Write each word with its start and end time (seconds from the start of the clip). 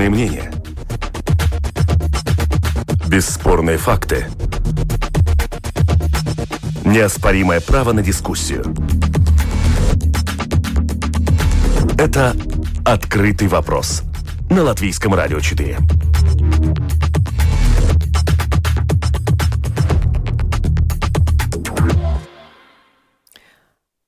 Аргументированные 0.00 0.08
мнения. 0.08 0.50
Бесспорные 3.06 3.76
факты. 3.76 4.26
Неоспоримое 6.86 7.60
право 7.60 7.92
на 7.92 8.02
дискуссию. 8.02 8.74
Это 11.98 12.34
«Открытый 12.86 13.48
вопрос» 13.48 14.02
на 14.48 14.62
Латвийском 14.62 15.14
радио 15.14 15.38
4. 15.40 15.76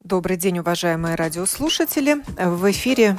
Добрый 0.03 0.37
день, 0.37 0.59
уважаемые 0.59 1.17
радиослушатели. 1.17 2.17
В 2.39 2.71
эфире 2.71 3.17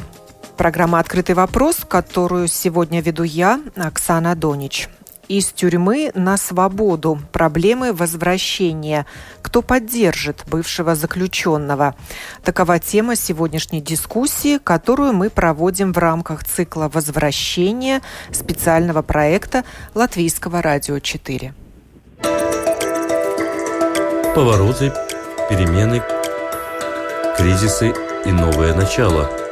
программа 0.58 1.00
«Открытый 1.00 1.36
вопрос», 1.36 1.78
которую 1.88 2.48
сегодня 2.48 3.02
веду 3.02 3.24
я, 3.24 3.60
Оксана 3.76 4.36
Донич. 4.36 4.90
Из 5.28 5.48
тюрьмы 5.48 6.12
на 6.16 6.38
свободу. 6.38 7.20
Проблемы 7.32 7.94
возвращения. 7.94 9.06
Кто 9.42 9.62
поддержит 9.62 10.44
бывшего 10.48 10.96
заключенного? 10.96 11.96
Такова 12.44 12.80
тема 12.80 13.16
сегодняшней 13.16 13.82
дискуссии, 13.82 14.58
которую 14.58 15.14
мы 15.14 15.30
проводим 15.30 15.94
в 15.94 15.98
рамках 15.98 16.44
цикла 16.44 16.90
возвращения 16.94 18.02
специального 18.32 19.02
проекта 19.02 19.64
Латвийского 19.96 20.62
радио 20.62 21.00
4. 21.00 21.54
Повороты, 24.36 24.92
перемены, 25.50 26.04
кризисы 27.38 27.94
и 28.26 28.32
новое 28.32 28.74
начало. 28.76 29.43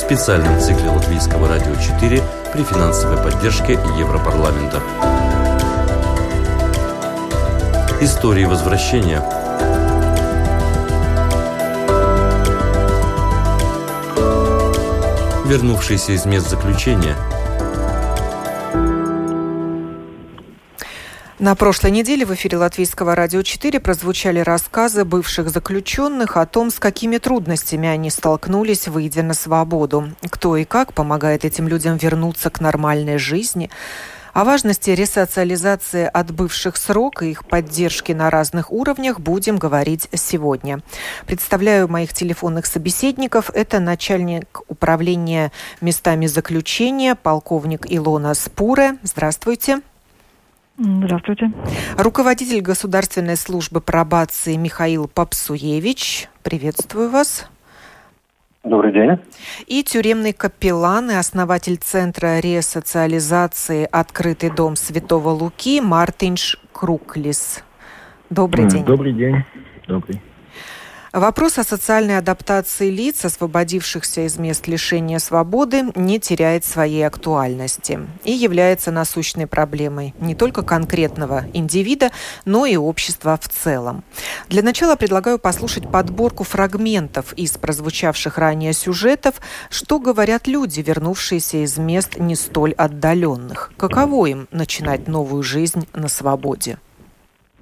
Специальном 0.00 0.58
цикле 0.58 0.88
Латвийского 0.88 1.46
радио 1.46 1.74
4 1.74 2.22
при 2.52 2.64
финансовой 2.64 3.22
поддержке 3.22 3.74
Европарламента. 3.98 4.82
Истории 8.00 8.46
возвращения. 8.46 9.22
Вернувшиеся 15.44 16.12
из 16.12 16.24
мест 16.24 16.48
заключения– 16.48 17.14
На 21.40 21.54
прошлой 21.54 21.90
неделе 21.90 22.26
в 22.26 22.34
эфире 22.34 22.58
Латвийского 22.58 23.14
радио 23.14 23.40
4 23.40 23.80
прозвучали 23.80 24.40
рассказы 24.40 25.06
бывших 25.06 25.48
заключенных 25.48 26.36
о 26.36 26.44
том, 26.44 26.70
с 26.70 26.78
какими 26.78 27.16
трудностями 27.16 27.88
они 27.88 28.10
столкнулись, 28.10 28.88
выйдя 28.88 29.22
на 29.22 29.32
свободу. 29.32 30.10
Кто 30.28 30.58
и 30.58 30.64
как 30.64 30.92
помогает 30.92 31.46
этим 31.46 31.66
людям 31.66 31.96
вернуться 31.96 32.50
к 32.50 32.60
нормальной 32.60 33.16
жизни. 33.16 33.70
О 34.34 34.44
важности 34.44 34.90
ресоциализации 34.90 36.10
отбывших 36.12 36.76
срок 36.76 37.22
и 37.22 37.30
их 37.30 37.46
поддержки 37.46 38.12
на 38.12 38.28
разных 38.28 38.70
уровнях 38.70 39.18
будем 39.18 39.56
говорить 39.56 40.10
сегодня. 40.12 40.80
Представляю 41.24 41.88
моих 41.88 42.12
телефонных 42.12 42.66
собеседников. 42.66 43.50
Это 43.54 43.80
начальник 43.80 44.60
управления 44.68 45.52
местами 45.80 46.26
заключения, 46.26 47.14
полковник 47.14 47.86
Илона 47.88 48.34
Спуре. 48.34 48.98
Здравствуйте. 49.02 49.80
Здравствуйте. 50.82 51.52
Руководитель 51.98 52.62
Государственной 52.62 53.36
службы 53.36 53.82
пробации 53.82 54.56
Михаил 54.56 55.08
Попсуевич. 55.08 56.28
Приветствую 56.42 57.10
вас. 57.10 57.50
Добрый 58.64 58.92
день. 58.92 59.18
И 59.66 59.82
тюремный 59.82 60.32
капеллан 60.32 61.10
и 61.10 61.14
основатель 61.14 61.76
Центра 61.76 62.38
ресоциализации 62.40 63.86
«Открытый 63.90 64.50
дом 64.50 64.74
Святого 64.74 65.30
Луки» 65.30 65.82
Мартинш 65.82 66.58
Круклис. 66.72 67.62
Добрый 68.30 68.66
день. 68.66 68.84
Добрый 68.84 69.12
день. 69.12 69.44
Добрый. 69.86 70.22
Вопрос 71.12 71.58
о 71.58 71.64
социальной 71.64 72.18
адаптации 72.18 72.88
лиц, 72.88 73.24
освободившихся 73.24 74.26
из 74.26 74.38
мест 74.38 74.68
лишения 74.68 75.18
свободы, 75.18 75.86
не 75.96 76.20
теряет 76.20 76.64
своей 76.64 77.04
актуальности 77.04 77.98
и 78.22 78.30
является 78.30 78.92
насущной 78.92 79.48
проблемой 79.48 80.14
не 80.20 80.36
только 80.36 80.62
конкретного 80.62 81.46
индивида, 81.52 82.12
но 82.44 82.64
и 82.64 82.76
общества 82.76 83.36
в 83.42 83.48
целом. 83.48 84.04
Для 84.48 84.62
начала 84.62 84.94
предлагаю 84.94 85.40
послушать 85.40 85.90
подборку 85.90 86.44
фрагментов 86.44 87.32
из 87.32 87.58
прозвучавших 87.58 88.38
ранее 88.38 88.72
сюжетов, 88.72 89.40
что 89.68 89.98
говорят 89.98 90.46
люди, 90.46 90.80
вернувшиеся 90.80 91.64
из 91.64 91.76
мест 91.76 92.18
не 92.18 92.36
столь 92.36 92.72
отдаленных. 92.74 93.72
Каково 93.76 94.26
им 94.26 94.48
начинать 94.52 95.08
новую 95.08 95.42
жизнь 95.42 95.88
на 95.92 96.06
свободе? 96.06 96.78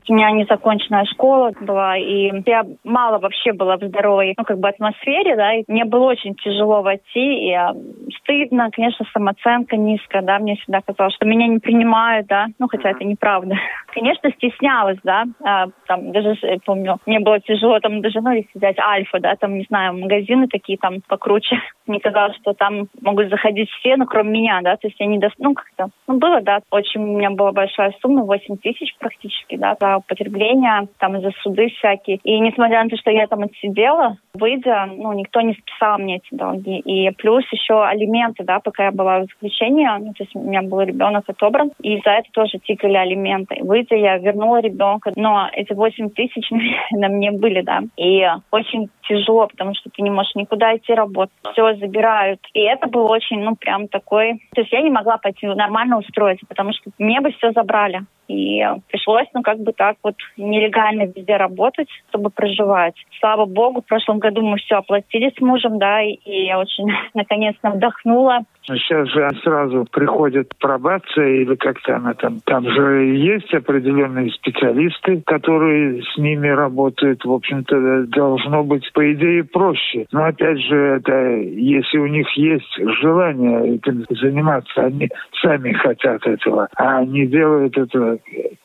У 0.09 0.15
меня 0.15 0.31
незаконченная 0.31 1.05
школа 1.05 1.53
была, 1.61 1.97
и 1.97 2.31
я 2.47 2.65
мало 2.85 3.19
вообще 3.19 3.53
была 3.53 3.77
в 3.77 3.85
здоровой, 3.85 4.35
ну, 4.37 4.45
как 4.45 4.59
бы 4.59 4.69
атмосфере, 4.69 5.37
да, 5.37 5.55
и 5.55 5.65
мне 5.69 5.85
было 5.85 6.05
очень 6.05 6.35
тяжело 6.35 6.83
войти, 6.83 7.49
и 7.49 7.53
а, 7.53 7.75
стыдно, 8.21 8.71
конечно, 8.71 9.07
самооценка 9.13 9.77
низкая, 9.77 10.23
да, 10.23 10.39
мне 10.39 10.57
всегда 10.57 10.81
казалось, 10.81 11.15
что 11.15 11.27
меня 11.27 11.47
не 11.47 11.59
принимают, 11.59 12.27
да, 12.27 12.47
ну, 12.59 12.69
хотя 12.69 12.91
это 12.91 13.05
неправда. 13.05 13.57
Конечно, 13.89 14.31
стеснялась, 14.33 14.99
да, 15.03 15.25
а, 15.43 15.67
там, 15.87 16.13
даже, 16.13 16.37
помню, 16.65 16.99
мне 17.07 17.21
было 17.21 17.41
тяжело, 17.41 17.81
там, 17.81 18.01
даже, 18.01 18.21
ну, 18.21 18.33
если 18.33 18.51
взять 18.55 18.79
Альфа, 18.79 19.19
да, 19.19 19.35
там, 19.37 19.55
не 19.55 19.65
знаю, 19.69 19.99
магазины 19.99 20.47
такие 20.47 20.79
там 20.79 21.01
покруче, 21.09 21.57
мне 21.87 22.01
казалось, 22.01 22.37
что 22.37 22.53
там 22.53 22.89
могут 23.01 23.31
заходить 23.31 23.71
все, 23.71 23.97
ну, 23.97 24.07
кроме 24.07 24.31
меня, 24.31 24.61
да, 24.63 24.77
то 24.77 24.87
есть 24.87 25.01
я 25.01 25.07
не 25.07 25.19
до... 25.19 25.31
ну, 25.39 25.55
как-то, 25.55 25.89
ну, 26.07 26.19
было, 26.19 26.41
да, 26.41 26.61
очень, 26.71 27.03
у 27.03 27.19
меня 27.19 27.31
была 27.31 27.53
большая 27.53 27.95
сумма, 28.01 28.25
8 28.25 28.57
тысяч 28.59 28.95
практически, 28.99 29.57
да, 29.57 29.77
за 29.81 29.98
употребления, 29.99 30.89
там 30.99 31.21
за 31.21 31.31
суды 31.43 31.69
всякие. 31.79 32.19
И 32.25 32.39
несмотря 32.41 32.83
на 32.83 32.91
то, 32.91 32.97
что 32.97 33.11
я 33.11 33.27
там 33.27 33.43
отсидела, 33.43 34.17
выйдя, 34.35 34.87
ну, 34.87 35.13
никто 35.13 35.41
не 35.41 35.55
списал 35.55 35.99
мне 35.99 36.17
эти 36.17 36.29
долги. 36.33 36.79
И 36.79 37.11
плюс 37.13 37.45
еще 37.53 37.85
алименты, 37.85 38.45
да, 38.45 38.61
пока 38.61 38.87
я 38.87 38.93
была 38.93 39.21
в 39.21 39.27
заключении, 39.27 39.89
ну, 39.99 40.13
то 40.13 40.23
есть 40.23 40.35
у 40.35 40.41
меня 40.41 40.63
был 40.63 40.81
ребенок 40.81 41.25
отобран, 41.27 41.71
и 41.83 42.01
за 42.05 42.11
это 42.11 42.29
тоже 42.33 42.59
тикали 42.59 42.97
алименты. 42.97 43.57
Выйдя, 43.61 43.97
я 43.97 44.19
вернула 44.19 44.61
ребенка, 44.61 45.13
но 45.17 45.49
эти 45.53 45.73
8 45.73 46.11
тысяч 46.11 46.49
на 46.91 47.09
мне 47.09 47.31
были, 47.31 47.63
да. 47.63 47.81
И 47.97 48.27
очень 48.51 48.89
тяжело, 49.09 49.47
потому 49.47 49.75
что 49.75 49.91
ты 49.91 50.03
не 50.03 50.11
можешь 50.11 50.35
никуда 50.35 50.77
идти 50.77 50.95
работать. 50.95 51.35
Все 51.53 51.75
забирают. 51.77 52.41
И 52.53 52.61
это 52.61 52.89
было 52.89 53.09
очень, 53.09 53.41
ну, 53.41 53.57
прям 53.57 53.89
такой... 53.89 54.41
То 54.55 54.61
есть 54.61 54.73
я 54.73 54.83
не 54.83 54.91
могла 54.91 55.19
пойти 55.19 55.47
нормально 55.47 55.99
устроиться, 55.99 56.47
потому 56.47 56.73
что 56.73 56.91
мне 56.99 57.21
бы 57.21 57.33
все 57.33 57.53
забрали. 57.53 58.03
И 58.29 58.63
пришлось, 58.89 59.27
ну, 59.33 59.43
как 59.43 59.59
бы 59.59 59.73
так 59.73 59.97
вот 60.03 60.15
нелегально 60.37 61.05
везде 61.05 61.37
работать, 61.37 61.89
чтобы 62.11 62.31
проживать. 62.31 62.95
Слава 63.21 63.47
богу, 63.47 63.81
в 63.81 63.87
прошлом 63.87 64.19
году 64.19 64.43
мы 64.43 64.59
все 64.59 64.77
оплатили 64.77 65.33
с 65.37 65.41
мужем, 65.41 65.79
да, 65.79 66.03
и 66.03 66.45
я 66.45 66.59
очень 66.59 66.87
наконец-то 67.15 67.71
вдохнула. 67.71 68.41
Сейчас 68.67 69.09
же 69.09 69.31
сразу 69.43 69.87
приходит 69.91 70.53
пробация 70.59 71.27
или 71.27 71.55
как-то 71.55 71.97
она 71.97 72.13
там. 72.13 72.41
Там 72.45 72.69
же 72.69 73.07
есть 73.17 73.53
определенные 73.55 74.31
специалисты, 74.31 75.23
которые 75.25 76.03
с 76.03 76.19
ними 76.19 76.49
работают. 76.49 77.25
В 77.25 77.33
общем-то, 77.33 78.07
должно 78.09 78.63
быть, 78.65 78.91
по 78.93 79.13
идее, 79.13 79.45
проще. 79.45 80.07
Но 80.13 80.25
опять 80.25 80.61
же, 80.61 80.77
это 80.77 81.37
если 81.39 81.99
у 81.99 82.07
них 82.07 82.29
есть 82.37 82.79
желание 83.01 83.77
этим 83.77 84.05
заниматься, 84.11 84.83
они 84.83 85.09
сами 85.41 85.73
хотят 85.73 86.27
этого, 86.27 86.69
а 86.77 87.05
не 87.05 87.27
делают 87.27 87.77
это, 87.79 88.18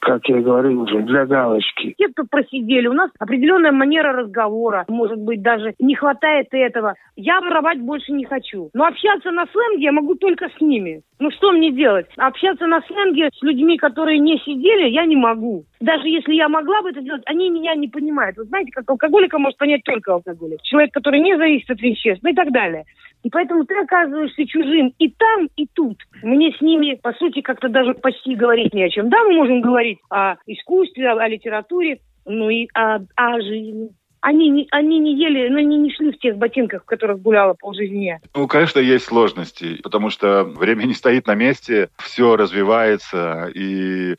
как 0.04 0.28
я 0.28 0.42
говорил 0.42 0.82
уже, 0.82 1.02
для 1.02 1.26
галочки. 1.26 1.96
Те, 1.98 2.10
кто 2.10 2.24
просидели, 2.30 2.88
у 2.88 2.94
нас 2.94 3.10
определенная 3.20 3.72
манера 3.72 4.12
разговора. 4.12 4.86
Может 4.90 5.20
быть, 5.20 5.42
даже 5.42 5.74
не 5.80 5.96
хватает 5.96 6.48
этого. 6.52 6.96
Я 7.16 7.40
воровать 7.40 7.80
больше 7.80 8.12
не 8.12 8.26
хочу. 8.26 8.70
Но 8.74 8.86
общаться 8.86 9.32
на 9.32 9.46
сленге 9.48 9.92
могу 9.92 10.16
только 10.16 10.50
с 10.50 10.62
ними. 10.62 11.02
Ну 11.20 11.32
что 11.32 11.52
мне 11.52 11.72
делать? 11.72 12.08
Общаться 12.18 12.68
на 12.68 12.82
сленге 12.82 13.30
с 13.34 13.42
людьми, 13.42 13.78
которые 13.78 14.20
не 14.20 14.38
сидели, 14.40 14.90
я 14.90 15.06
не 15.06 15.16
могу. 15.16 15.64
Даже 15.80 16.08
если 16.08 16.34
я 16.34 16.50
могла 16.50 16.82
бы 16.82 16.90
это 16.90 17.02
сделать, 17.02 17.24
они 17.26 17.50
меня 17.50 17.76
не 17.76 17.88
понимают. 17.88 18.36
Вы 18.36 18.44
знаете, 18.46 18.72
как 18.72 18.90
алкоголика 18.90 19.40
может 19.40 19.58
понять 19.58 19.84
только 19.84 20.14
алкоголик. 20.14 20.62
Человек, 20.64 20.94
который 20.94 21.22
не 21.22 21.38
зависит 21.38 21.70
от 21.70 21.82
веществ, 21.82 22.24
ну 22.24 22.30
и 22.32 22.34
так 22.34 22.52
далее. 22.52 22.84
И 23.24 23.30
поэтому 23.30 23.66
ты 23.66 23.74
оказываешься 23.76 24.46
чужим 24.46 24.94
и 25.00 25.10
там, 25.10 25.50
и 25.56 25.68
тут. 25.74 25.98
Мне 26.22 26.52
с 26.52 26.62
ними, 26.62 27.00
по 27.02 27.14
сути, 27.14 27.42
как-то 27.42 27.70
даже 27.70 27.94
почти 27.94 28.36
говорить 28.36 28.74
не 28.74 28.84
о 28.84 28.90
чем. 28.90 29.10
Да, 29.10 29.24
мы 29.24 29.34
можем 29.34 29.62
говорить 29.62 30.00
о 30.10 30.36
искусстве, 30.46 31.10
о, 31.10 31.18
о 31.18 31.28
литературе, 31.28 32.00
ну 32.26 32.50
и 32.50 32.68
о, 32.74 33.00
о 33.16 33.42
жизни 33.42 33.90
они 34.24 34.50
не, 34.50 34.68
они 34.72 35.00
не 35.00 35.18
ели, 35.18 35.50
ну, 35.50 35.58
они 35.58 35.78
не 35.78 35.94
шли 35.94 36.14
в 36.14 36.18
тех 36.18 36.38
ботинках, 36.38 36.84
в 36.84 36.86
которых 36.86 37.22
гуляла 37.22 37.56
полжизни. 37.60 38.22
Ну, 38.34 38.48
конечно, 38.48 38.80
есть 38.80 39.04
сложности, 39.04 39.82
потому 39.84 40.10
что 40.10 40.46
время 40.46 40.86
не 40.86 40.94
стоит 40.94 41.28
на 41.28 41.36
месте, 41.36 41.90
все 41.98 42.38
развивается, 42.38 43.52
и 43.54 44.16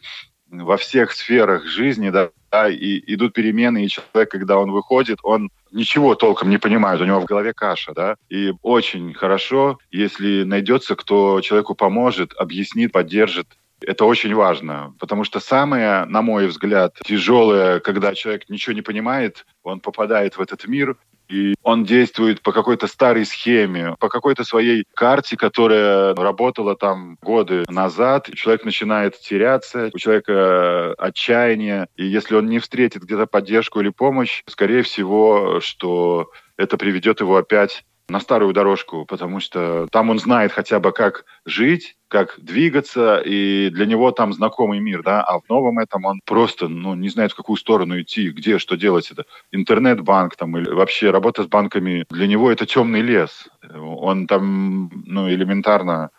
во 0.63 0.77
всех 0.77 1.13
сферах 1.13 1.67
жизни, 1.67 2.11
да, 2.11 2.31
да, 2.51 2.69
и 2.69 3.03
идут 3.15 3.33
перемены, 3.33 3.85
и 3.85 3.89
человек, 3.89 4.31
когда 4.31 4.59
он 4.59 4.71
выходит, 4.71 5.19
он 5.23 5.51
ничего 5.73 6.15
толком 6.15 6.51
не 6.51 6.59
понимает, 6.59 7.01
у 7.01 7.05
него 7.05 7.21
в 7.21 7.25
голове 7.25 7.53
каша, 7.53 7.93
да, 7.95 8.17
и 8.29 8.53
очень 8.63 9.13
хорошо, 9.15 9.79
если 9.91 10.45
найдется, 10.45 10.95
кто 10.95 11.41
человеку 11.41 11.75
поможет, 11.75 12.33
объяснит, 12.39 12.93
поддержит, 12.93 13.47
это 13.87 14.05
очень 14.05 14.35
важно, 14.35 14.95
потому 14.99 15.25
что 15.25 15.41
самое, 15.41 16.05
на 16.07 16.23
мой 16.23 16.47
взгляд, 16.47 16.97
тяжелое, 17.05 17.81
когда 17.81 18.15
человек 18.15 18.49
ничего 18.49 18.75
не 18.75 18.83
понимает, 18.83 19.47
он 19.63 19.81
попадает 19.81 20.37
в 20.37 20.41
этот 20.41 20.67
мир, 20.67 20.97
и 21.29 21.55
он 21.63 21.85
действует 21.85 22.43
по 22.43 22.53
какой-то 22.53 22.87
старой 22.87 23.25
схеме, 23.25 23.97
по 23.99 24.09
какой-то 24.09 24.45
своей 24.45 24.85
карте, 24.95 25.37
которая 25.37 26.15
работала 26.15 26.77
там 26.77 27.17
годы 27.23 27.65
назад. 27.69 28.29
Человек 28.35 28.65
начинает 28.65 29.19
теряться, 29.19 29.91
у 29.93 29.99
человека 29.99 30.95
отчаяние. 30.99 31.87
И 31.97 32.05
если 32.05 32.37
он 32.37 32.47
не 32.47 32.59
встретит 32.59 33.05
где-то 33.05 33.27
поддержку 33.27 33.81
или 33.81 33.89
помощь, 33.89 34.43
скорее 34.47 34.83
всего, 34.83 35.61
что 35.61 36.31
это 36.57 36.77
приведет 36.77 37.21
его 37.21 37.37
опять 37.37 37.85
на 38.09 38.21
старую 38.21 38.53
дорожку, 38.53 39.07
потому 39.07 39.41
что 39.41 39.89
там 39.91 40.11
он 40.11 40.19
знает 40.19 40.53
хотя 40.53 40.79
бы, 40.79 40.93
как 40.93 41.25
жить, 41.47 41.97
как 42.09 42.35
двигаться, 42.39 43.17
и 43.25 43.71
для 43.71 43.87
него 43.87 44.13
там 44.13 44.33
знакомый 44.33 44.79
мир, 44.79 45.03
да, 45.03 45.23
а 45.23 45.41
в 45.41 45.49
новом 45.49 45.79
этом 45.79 46.05
он 46.05 46.21
просто, 46.25 46.69
ну, 46.69 46.95
не 46.95 47.09
знает, 47.09 47.33
в 47.33 47.37
какую 47.37 47.57
сторону 47.57 48.01
идти, 48.01 48.31
где, 48.31 48.59
что 48.59 48.77
делать. 48.77 49.11
Это 49.11 49.25
интернет-банк 49.53 50.37
там 50.37 50.57
или 50.59 50.69
вообще 50.69 51.11
работа 51.11 51.45
с 51.45 51.47
банками, 51.47 52.05
для 52.11 52.27
него 52.27 52.53
это 52.53 52.67
темный 52.67 53.01
лес. 53.01 53.49
Он 53.73 54.27
там, 54.27 54.91
ну, 55.07 55.29
элементарно 55.29 56.11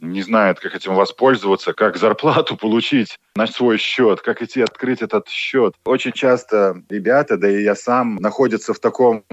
не 0.00 0.22
знает, 0.22 0.58
как 0.58 0.74
этим 0.74 0.94
воспользоваться, 0.94 1.74
как 1.74 1.96
зарплату 1.96 2.56
получить 2.56 3.18
на 3.36 3.46
свой 3.46 3.76
счет, 3.76 4.20
как 4.22 4.42
идти 4.42 4.62
открыть 4.62 5.02
этот 5.02 5.28
счет. 5.28 5.74
Очень 5.84 6.12
часто 6.12 6.82
ребята, 6.88 7.36
да 7.36 7.50
и 7.50 7.62
я 7.62 7.74
сам, 7.74 8.16
находятся 8.16 8.72
в 8.74 8.78
таком 8.78 9.24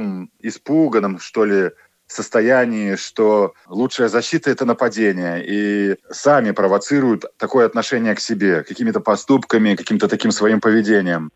испуганном, 0.42 1.20
что 1.20 1.46
ли, 1.46 1.72
состоянии, 2.08 2.96
что 2.96 3.54
лучшая 3.68 4.08
защита— 4.08 4.50
это 4.52 4.66
нападение, 4.66 5.44
и 5.46 5.98
сами 6.10 6.52
провоцируют 6.52 7.26
такое 7.38 7.66
отношение 7.66 8.16
к 8.16 8.20
себе, 8.20 8.64
какими-то 8.64 9.00
поступками, 9.00 9.76
каким-то 9.76 10.08
таким 10.08 10.32
своим 10.32 10.62
поведением. 10.62 11.32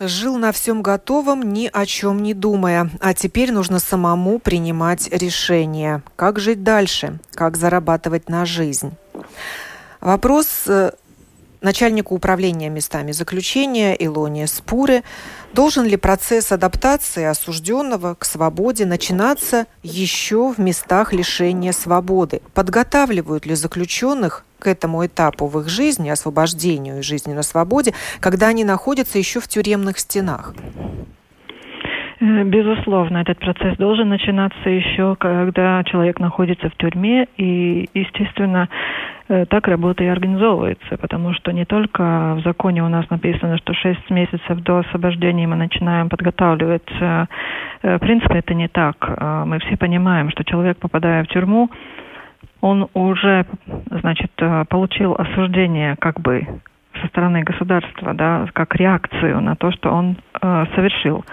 Жил 0.00 0.36
на 0.36 0.50
всем 0.50 0.82
готовом, 0.82 1.52
ни 1.52 1.70
о 1.72 1.86
чем 1.86 2.22
не 2.24 2.34
думая. 2.34 2.90
А 2.98 3.14
теперь 3.14 3.52
нужно 3.52 3.78
самому 3.78 4.40
принимать 4.40 5.08
решение. 5.12 6.02
Как 6.16 6.40
жить 6.40 6.64
дальше? 6.64 7.20
Как 7.34 7.56
зарабатывать 7.56 8.28
на 8.28 8.44
жизнь? 8.44 8.90
Вопрос 10.00 10.64
э, 10.66 10.90
начальнику 11.62 12.14
управления 12.14 12.68
местами 12.68 13.12
заключения 13.12 13.94
Илоне 13.94 14.46
Спуры, 14.46 15.02
должен 15.54 15.84
ли 15.84 15.96
процесс 15.96 16.52
адаптации 16.52 17.24
осужденного 17.24 18.14
к 18.14 18.24
свободе 18.24 18.84
начинаться 18.84 19.66
еще 19.82 20.52
в 20.52 20.58
местах 20.58 21.12
лишения 21.12 21.72
свободы? 21.72 22.42
Подготавливают 22.54 23.46
ли 23.46 23.54
заключенных 23.54 24.44
к 24.58 24.66
этому 24.66 25.04
этапу 25.06 25.46
в 25.46 25.58
их 25.60 25.68
жизни, 25.68 26.08
освобождению 26.08 26.98
и 26.98 27.02
жизни 27.02 27.32
на 27.32 27.42
свободе, 27.42 27.94
когда 28.20 28.48
они 28.48 28.64
находятся 28.64 29.18
еще 29.18 29.40
в 29.40 29.48
тюремных 29.48 29.98
стенах? 29.98 30.54
Э, 32.22 32.44
безусловно, 32.44 33.18
этот 33.18 33.38
процесс 33.38 33.76
должен 33.78 34.08
начинаться 34.08 34.70
еще, 34.70 35.16
когда 35.16 35.82
человек 35.84 36.20
находится 36.20 36.70
в 36.70 36.76
тюрьме, 36.76 37.26
и, 37.36 37.88
естественно, 37.94 38.68
э, 39.28 39.44
так 39.46 39.66
работа 39.66 40.04
и 40.04 40.06
организовывается, 40.06 40.96
потому 40.98 41.32
что 41.34 41.52
не 41.52 41.64
только 41.64 42.36
в 42.36 42.42
законе 42.44 42.84
у 42.84 42.88
нас 42.88 43.10
написано, 43.10 43.58
что 43.58 43.74
6 43.74 44.10
месяцев 44.10 44.60
до 44.62 44.78
освобождения 44.78 45.48
мы 45.48 45.56
начинаем 45.56 46.08
подготавливать. 46.08 46.88
Э, 47.00 47.26
в 47.82 47.98
принципе, 47.98 48.38
это 48.38 48.54
не 48.54 48.68
так. 48.68 48.96
Мы 49.44 49.58
все 49.58 49.76
понимаем, 49.76 50.30
что 50.30 50.44
человек, 50.44 50.78
попадая 50.78 51.24
в 51.24 51.26
тюрьму, 51.26 51.68
он 52.60 52.88
уже, 52.94 53.44
значит, 53.90 54.30
получил 54.68 55.14
осуждение 55.18 55.96
как 55.98 56.20
бы 56.20 56.46
со 57.00 57.08
стороны 57.08 57.42
государства, 57.42 58.14
да, 58.14 58.46
как 58.52 58.76
реакцию 58.76 59.40
на 59.40 59.56
то, 59.56 59.72
что 59.72 59.90
он 59.90 60.16
э, 60.40 60.64
совершил. 60.74 61.24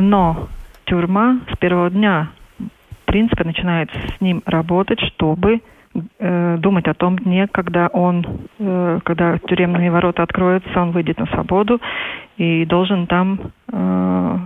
Но 0.00 0.48
тюрьма 0.84 1.40
с 1.52 1.56
первого 1.58 1.90
дня, 1.90 2.28
в 2.58 3.06
принципе, 3.06 3.44
начинает 3.44 3.90
с 3.90 4.20
ним 4.20 4.42
работать, 4.44 5.00
чтобы 5.00 5.60
э, 6.18 6.56
думать 6.58 6.88
о 6.88 6.94
том 6.94 7.18
дне, 7.18 7.46
когда 7.46 7.86
он, 7.88 8.26
э, 8.58 9.00
когда 9.04 9.38
тюремные 9.38 9.90
ворота 9.90 10.22
откроются, 10.22 10.80
он 10.80 10.90
выйдет 10.90 11.18
на 11.18 11.26
свободу 11.26 11.80
и 12.36 12.64
должен 12.66 13.06
там, 13.06 13.52
э, 13.72 14.38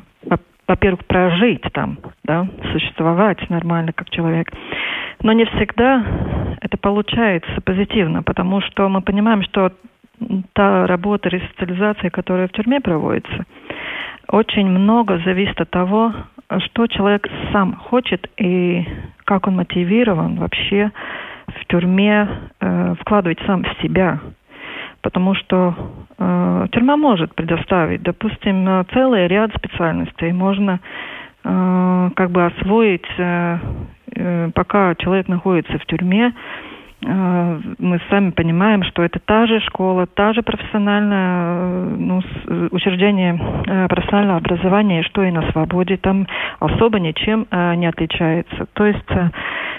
во-первых, 0.66 1.06
прожить 1.06 1.62
там, 1.72 1.98
да, 2.24 2.46
существовать 2.72 3.48
нормально 3.48 3.92
как 3.94 4.10
человек. 4.10 4.52
Но 5.22 5.32
не 5.32 5.46
всегда 5.46 6.04
это 6.60 6.76
получается 6.76 7.60
позитивно, 7.64 8.22
потому 8.22 8.60
что 8.60 8.88
мы 8.88 9.00
понимаем, 9.00 9.42
что 9.42 9.72
та 10.52 10.86
работа 10.86 11.28
ресоциализации, 11.28 12.08
которая 12.08 12.48
в 12.48 12.52
тюрьме 12.52 12.80
проводится, 12.80 13.46
очень 14.30 14.68
много 14.68 15.18
зависит 15.24 15.60
от 15.60 15.70
того, 15.70 16.12
что 16.58 16.86
человек 16.86 17.28
сам 17.52 17.76
хочет 17.76 18.28
и 18.38 18.86
как 19.24 19.46
он 19.46 19.56
мотивирован 19.56 20.36
вообще 20.36 20.90
в 21.46 21.66
тюрьме 21.66 22.28
э, 22.60 22.94
вкладывать 23.00 23.38
сам 23.46 23.64
в 23.64 23.82
себя. 23.82 24.20
Потому 25.02 25.34
что 25.34 25.74
э, 26.18 26.66
тюрьма 26.72 26.96
может 26.96 27.34
предоставить, 27.34 28.02
допустим, 28.02 28.84
целый 28.92 29.28
ряд 29.28 29.50
специальностей. 29.54 30.32
Можно 30.32 30.80
э, 31.44 32.10
как 32.14 32.30
бы 32.30 32.46
освоить, 32.46 33.06
э, 33.18 33.58
э, 34.14 34.50
пока 34.54 34.94
человек 34.96 35.28
находится 35.28 35.78
в 35.78 35.86
тюрьме, 35.86 36.34
мы 37.00 38.00
сами 38.10 38.30
понимаем, 38.30 38.82
что 38.82 39.04
это 39.04 39.20
та 39.20 39.46
же 39.46 39.60
школа, 39.60 40.06
та 40.06 40.32
же 40.32 40.42
профессиональное 40.42 41.54
э, 41.54 41.96
ну, 41.96 42.20
э, 42.46 42.68
учреждение 42.72 43.38
профессионального 43.88 44.38
образования, 44.38 45.02
что 45.04 45.22
и 45.22 45.30
на 45.30 45.42
свободе, 45.52 45.96
там 45.96 46.26
особо 46.58 46.98
ничем 46.98 47.46
не 47.52 47.86
отличается. 47.86 48.66
То 48.72 48.86
есть, 48.86 49.10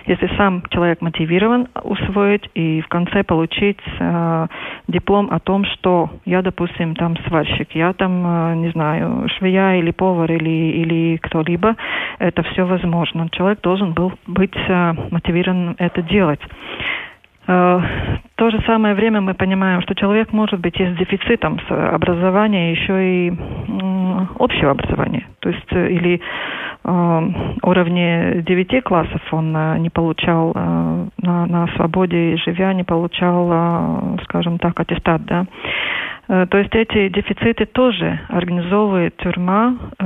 если 0.05 0.29
сам 0.37 0.63
человек 0.69 1.01
мотивирован 1.01 1.67
усвоить 1.83 2.49
и 2.53 2.81
в 2.81 2.87
конце 2.87 3.23
получить 3.23 3.79
диплом 4.87 5.29
о 5.31 5.39
том, 5.39 5.65
что 5.65 6.09
я, 6.25 6.41
допустим, 6.41 6.95
там 6.95 7.17
сварщик, 7.27 7.71
я 7.73 7.93
там, 7.93 8.61
не 8.61 8.69
знаю, 8.69 9.27
швея 9.37 9.75
или 9.75 9.91
повар 9.91 10.31
или, 10.31 10.49
или 10.49 11.17
кто-либо, 11.17 11.75
это 12.19 12.43
все 12.43 12.65
возможно. 12.65 13.27
Человек 13.31 13.61
должен 13.61 13.93
был 13.93 14.13
быть 14.27 14.55
мотивирован 15.11 15.75
это 15.79 16.01
делать. 16.01 16.41
Э, 17.49 17.79
в 17.79 18.39
то 18.39 18.51
же 18.51 18.61
самое 18.65 18.93
время 18.93 19.21
мы 19.21 19.33
понимаем, 19.33 19.81
что 19.81 19.95
человек 19.95 20.31
может 20.31 20.59
быть 20.59 20.79
и 20.79 20.85
с 20.85 20.95
дефицитом 20.97 21.59
с 21.67 21.71
образования, 21.93 22.71
еще 22.71 23.27
и 23.27 23.33
общего 24.37 24.71
образования. 24.71 25.25
То 25.39 25.49
есть 25.49 25.67
э, 25.71 25.89
или 25.89 26.21
э, 26.83 27.21
уровне 27.63 28.43
9 28.45 28.83
классов 28.83 29.21
он 29.31 29.55
э, 29.57 29.79
не 29.79 29.89
получал 29.89 30.53
э, 30.55 31.05
на, 31.17 31.45
на 31.47 31.67
свободе, 31.75 32.37
живя, 32.37 32.71
не 32.73 32.83
получал, 32.83 33.49
э, 33.51 34.17
скажем 34.25 34.59
так, 34.59 34.79
аттестат, 34.79 35.25
да. 35.25 35.45
Э, 36.27 36.45
то 36.45 36.57
есть 36.59 36.75
эти 36.75 37.09
дефициты 37.09 37.65
тоже 37.65 38.19
организовывает 38.29 39.17
тюрьма 39.17 39.75
э, 39.97 40.05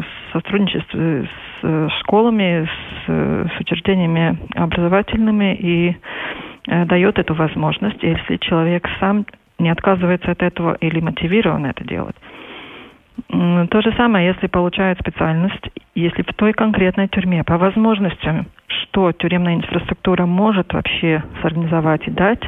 в 0.00 0.32
сотрудничестве 0.32 1.28
с 1.60 1.90
школами, 2.00 2.68
с, 3.06 3.10
с 3.56 3.60
учреждениями 3.60 4.38
образовательными 4.54 5.54
и 5.56 5.96
Э, 5.96 6.53
дает 6.66 7.18
эту 7.18 7.34
возможность, 7.34 8.02
если 8.02 8.36
человек 8.38 8.88
сам 9.00 9.26
не 9.58 9.70
отказывается 9.70 10.30
от 10.30 10.42
этого 10.42 10.74
или 10.74 11.00
мотивирован 11.00 11.66
это 11.66 11.84
делать. 11.84 12.16
То 13.28 13.80
же 13.80 13.92
самое, 13.96 14.28
если 14.28 14.48
получает 14.48 14.98
специальность, 14.98 15.70
если 15.94 16.22
в 16.22 16.34
той 16.34 16.52
конкретной 16.52 17.08
тюрьме 17.08 17.44
по 17.44 17.58
возможностям 17.58 18.46
что 18.82 19.12
тюремная 19.12 19.54
инфраструктура 19.54 20.26
может 20.26 20.72
вообще 20.72 21.22
сорганизовать 21.42 22.06
и 22.06 22.10
дать, 22.10 22.42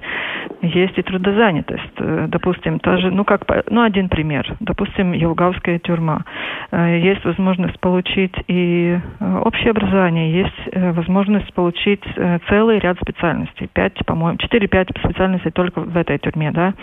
есть 0.63 0.97
и 0.99 1.03
трудозанятость. 1.03 1.83
Э, 1.99 2.27
допустим, 2.29 2.79
тоже, 2.79 3.11
ну 3.11 3.25
как, 3.25 3.43
ну 3.71 3.83
один 3.83 4.09
пример. 4.09 4.47
Допустим, 4.61 5.13
Елгавская 5.13 5.79
тюрьма. 5.79 6.23
Э, 6.71 6.99
есть 6.99 7.25
возможность 7.25 7.79
получить 7.81 8.35
и 8.49 8.99
э, 9.21 9.39
общее 9.45 9.71
образование, 9.71 10.33
есть 10.33 10.97
возможность 10.97 11.53
получить 11.55 12.03
целый 12.49 12.79
ряд 12.79 12.99
специальностей. 13.01 13.69
Пять, 13.73 13.95
по-моему, 14.07 14.39
четыре-пять 14.39 14.89
специальностей 14.99 15.51
только 15.51 15.81
в 15.81 15.97
этой 15.97 16.19
тюрьме, 16.19 16.51
да. 16.51 16.75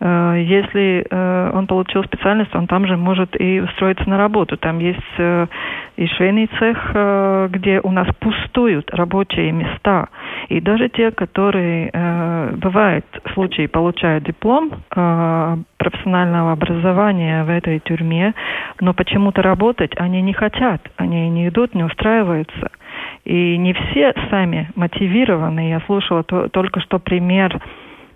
Если 0.00 1.06
он 1.54 1.66
получил 1.66 2.02
специальность, 2.04 2.54
он 2.54 2.66
там 2.66 2.86
же 2.86 2.96
может 2.96 3.40
и 3.40 3.60
устроиться 3.60 4.08
на 4.08 4.18
работу. 4.18 4.56
Там 4.56 4.78
есть 4.78 5.00
и 5.18 6.06
швейный 6.16 6.48
цех, 6.58 6.90
где 7.52 7.80
у 7.82 7.90
нас 7.92 8.08
пустой 8.18 8.71
существуют 8.72 8.90
рабочие 8.90 9.52
места. 9.52 10.08
И 10.48 10.60
даже 10.60 10.88
те, 10.88 11.10
которые, 11.10 11.90
э, 11.92 12.54
бывает, 12.56 13.04
случаи 13.34 13.66
получают 13.66 14.24
диплом, 14.24 14.70
э, 14.94 15.56
профессионального 15.78 16.52
образования 16.52 17.44
в 17.44 17.50
этой 17.50 17.80
тюрьме, 17.80 18.34
но 18.80 18.94
почему-то 18.94 19.42
работать 19.42 19.92
они 19.96 20.22
не 20.22 20.32
хотят, 20.32 20.80
они 20.96 21.28
не 21.30 21.48
идут, 21.48 21.74
не 21.74 21.84
устраиваются. 21.84 22.70
И 23.24 23.56
не 23.58 23.72
все 23.72 24.14
сами 24.30 24.68
мотивированы. 24.76 25.70
Я 25.70 25.80
слушала 25.86 26.22
то, 26.22 26.48
только 26.48 26.80
что 26.80 26.98
пример 26.98 27.60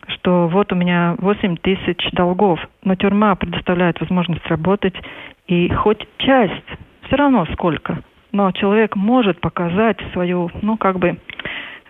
что 0.09 0.47
вот 0.47 0.73
у 0.73 0.77
меня 0.77 1.17
8 1.19 1.57
тысяч 1.57 2.11
долгов, 2.13 2.61
но 2.85 2.95
тюрьма 2.95 3.35
предоставляет 3.35 4.01
возможность 4.01 4.47
работать, 4.47 4.95
и 5.49 5.69
хоть 5.69 6.07
часть, 6.19 6.79
все 7.07 7.17
равно 7.17 7.45
сколько, 7.55 8.05
но 8.37 8.53
человек 8.53 8.95
может 8.97 9.41
показать 9.41 9.97
свою, 10.13 10.51
ну, 10.61 10.77
как 10.77 10.99
бы, 10.99 11.17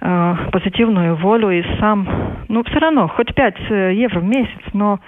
э, 0.00 0.35
позитивную 0.53 1.17
волю 1.17 1.50
и 1.50 1.62
сам, 1.81 2.47
ну, 2.49 2.62
все 2.62 2.79
равно, 2.79 3.09
хоть 3.09 3.35
5 3.35 3.55
э, 3.69 3.95
евро 3.95 4.21
в 4.21 4.25
месяц, 4.25 4.61
но 4.73 5.00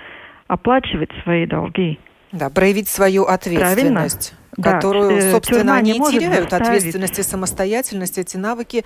оплачивать 0.49 1.11
свои 1.23 1.47
долги. 1.47 2.00
Да, 2.33 2.50
проявить 2.50 2.88
свою 2.88 3.23
ответственность. 3.23 4.33
Правильно? 4.33 4.38
которую, 4.61 5.21
да, 5.21 5.30
собственно, 5.30 5.76
они 5.76 5.92
не 5.92 6.00
теряют. 6.00 6.50
Заставить. 6.50 6.66
Ответственность 6.66 7.18
и 7.21 7.23
самостоятельность, 7.23 8.18
эти 8.18 8.37
навыки 8.37 8.83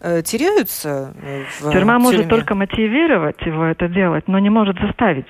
э, 0.00 0.22
теряются 0.22 1.14
в 1.58 1.72
Тюрьма 1.72 1.94
тюрьме. 1.94 1.98
может 1.98 2.28
только 2.28 2.54
мотивировать 2.54 3.40
его 3.40 3.64
это 3.64 3.88
делать, 3.88 4.28
но 4.28 4.38
не 4.38 4.50
может 4.50 4.78
заставить. 4.78 5.26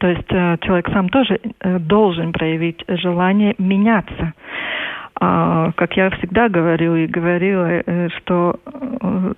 То 0.00 0.06
есть 0.08 0.26
э, 0.30 0.56
человек 0.62 0.88
сам 0.92 1.08
тоже 1.08 1.40
э, 1.60 1.78
должен 1.78 2.32
проявить 2.32 2.84
желание 2.88 3.54
меняться. 3.58 4.34
А, 5.20 5.72
как 5.72 5.96
я 5.96 6.10
всегда 6.10 6.48
говорю 6.48 6.94
и 6.94 7.06
говорила, 7.06 7.66
э, 7.68 8.08
что 8.18 8.60
э, 8.66 9.32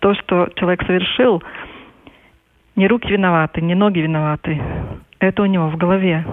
то, 0.00 0.14
что 0.14 0.48
человек 0.56 0.84
совершил, 0.84 1.42
не 2.76 2.86
руки 2.86 3.10
виноваты, 3.10 3.62
не 3.62 3.74
ноги 3.74 4.00
виноваты. 4.00 4.60
Это 5.20 5.42
у 5.42 5.46
него 5.46 5.68
в 5.68 5.76
голове. 5.76 6.24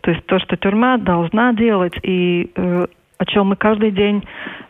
То 0.00 0.10
есть 0.10 0.24
то, 0.26 0.38
что 0.40 0.56
тюрьма 0.56 0.96
должна 0.96 1.52
делать, 1.52 1.94
и 2.02 2.50
э, 2.54 2.86
о 3.18 3.26
чем 3.26 3.48
мы 3.48 3.56
каждый 3.56 3.90
день 3.90 4.24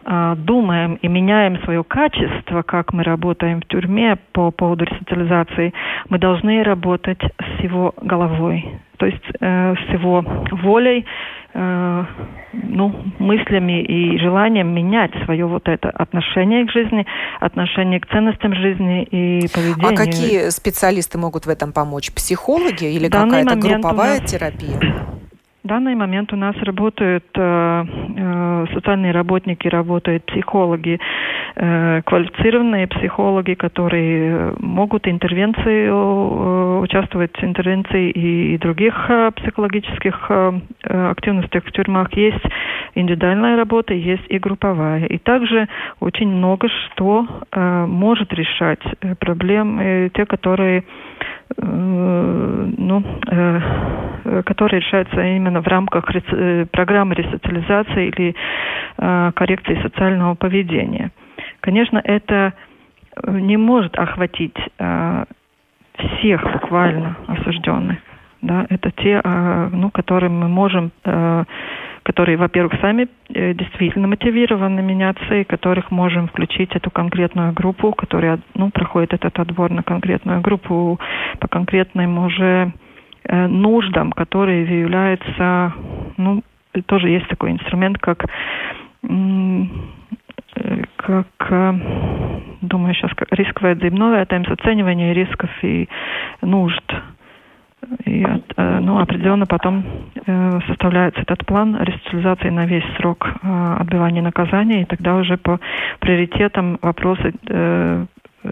э, 0.04 0.34
думаем 0.36 0.96
и 0.96 1.08
меняем 1.08 1.62
свое 1.62 1.84
качество, 1.84 2.62
как 2.62 2.92
мы 2.92 3.04
работаем 3.04 3.60
в 3.60 3.66
тюрьме 3.66 4.16
по 4.32 4.50
поводу 4.50 4.84
ресоциализации, 4.84 5.72
мы 6.08 6.18
должны 6.18 6.62
работать 6.64 7.20
с 7.22 7.62
его 7.62 7.94
головой, 8.02 8.80
то 8.98 9.06
есть 9.06 9.22
э, 9.40 9.74
с 9.76 9.92
его 9.92 10.24
волей, 10.50 11.06
э, 11.54 12.04
ну, 12.52 12.92
мыслями 13.18 13.82
и 13.82 14.18
желанием 14.18 14.74
менять 14.74 15.12
свое 15.24 15.46
вот 15.46 15.68
это 15.68 15.90
отношение 15.90 16.66
к 16.66 16.70
жизни, 16.70 17.06
отношение 17.40 18.00
к 18.00 18.06
ценностям 18.08 18.54
жизни 18.54 19.02
и 19.04 19.48
поведению. 19.48 19.92
А 19.92 19.96
какие 19.96 20.50
специалисты 20.50 21.18
могут 21.18 21.46
в 21.46 21.48
этом 21.48 21.72
помочь? 21.72 22.12
Психологи 22.12 22.84
или 22.84 23.08
какая-то 23.08 23.56
групповая 23.56 24.20
терапия? 24.20 24.80
В 25.62 25.68
данный 25.68 25.94
момент 25.94 26.32
у 26.32 26.36
нас 26.36 26.56
работают 26.62 27.24
э, 27.34 27.84
э, 28.16 28.66
социальные 28.72 29.12
работники, 29.12 29.68
работают 29.68 30.24
психологи, 30.24 30.98
э, 31.56 32.02
квалифицированные 32.06 32.86
психологи, 32.86 33.52
которые 33.52 34.30
э, 34.30 34.54
могут 34.58 35.06
интервенции, 35.06 35.86
э, 35.86 36.78
участвовать 36.80 37.36
в 37.36 37.44
интервенции 37.44 38.10
и, 38.10 38.54
и 38.54 38.58
других 38.58 38.94
э, 39.10 39.32
психологических 39.36 40.26
э, 40.30 40.52
э, 40.84 41.10
активностях 41.10 41.62
в 41.66 41.72
тюрьмах. 41.72 42.10
Есть 42.14 42.44
индивидуальная 42.94 43.58
работа, 43.58 43.92
есть 43.92 44.24
и 44.30 44.38
групповая. 44.38 45.04
И 45.04 45.18
также 45.18 45.68
очень 46.00 46.28
много 46.28 46.68
что 46.70 47.26
э, 47.52 47.84
может 47.86 48.32
решать 48.32 48.80
проблемы, 49.18 50.10
те, 50.14 50.24
которые 50.24 50.84
ну, 51.56 53.04
э, 53.30 53.60
э, 54.24 54.42
которые 54.44 54.80
решаются 54.80 55.20
именно 55.20 55.60
в 55.62 55.66
рамках 55.66 56.04
э, 56.14 56.66
программы 56.70 57.14
ресоциализации 57.14 58.08
или 58.08 58.34
э, 58.98 59.32
коррекции 59.34 59.80
социального 59.82 60.34
поведения. 60.34 61.10
Конечно, 61.60 62.00
это 62.02 62.52
э, 63.24 63.30
не 63.30 63.56
может 63.56 63.98
охватить 63.98 64.56
э, 64.78 65.24
всех 65.98 66.42
буквально 66.52 67.16
осужденных. 67.26 67.98
Да, 68.42 68.66
это 68.70 68.90
те, 68.92 69.20
э, 69.22 69.68
ну, 69.72 69.90
которым 69.90 70.38
мы 70.40 70.48
можем, 70.48 70.92
э, 71.04 71.44
которые, 72.10 72.36
во-первых, 72.36 72.72
сами 72.80 73.06
э, 73.28 73.54
действительно 73.54 74.08
мотивированы 74.08 74.82
меняться, 74.82 75.32
и 75.32 75.44
которых 75.44 75.92
можем 75.92 76.26
включить 76.26 76.74
эту 76.74 76.90
конкретную 76.90 77.52
группу, 77.52 77.92
которая, 77.92 78.40
ну, 78.54 78.70
проходит 78.70 79.12
этот 79.14 79.38
отбор 79.38 79.70
на 79.70 79.84
конкретную 79.84 80.40
группу 80.40 80.98
по 81.38 81.46
конкретным 81.46 82.18
уже 82.18 82.72
э, 83.22 83.46
нуждам, 83.46 84.10
которые 84.10 84.80
являются, 84.80 85.72
ну, 86.16 86.42
тоже 86.86 87.10
есть 87.10 87.28
такой 87.28 87.52
инструмент, 87.52 87.98
как 87.98 88.24
э, 88.24 89.64
как, 90.96 91.24
думаю, 92.60 92.94
сейчас 92.94 93.12
рисковое 93.30 93.76
дзимное, 93.76 94.22
это 94.22 94.36
оценивание 94.36 95.14
рисков 95.14 95.50
и 95.62 95.88
нужд. 96.42 96.84
И 98.04 98.22
э, 98.22 98.78
ну, 98.80 98.98
определенно 98.98 99.46
потом 99.46 99.84
э, 100.26 100.60
составляется 100.68 101.22
этот 101.22 101.46
план 101.46 101.76
ресоциализации 101.82 102.50
на 102.50 102.66
весь 102.66 102.84
срок 102.98 103.26
э, 103.26 103.76
отбывания 103.80 104.22
наказания, 104.22 104.82
и 104.82 104.84
тогда 104.84 105.16
уже 105.16 105.36
по 105.36 105.60
приоритетам 106.00 106.78
вопросы 106.82 107.32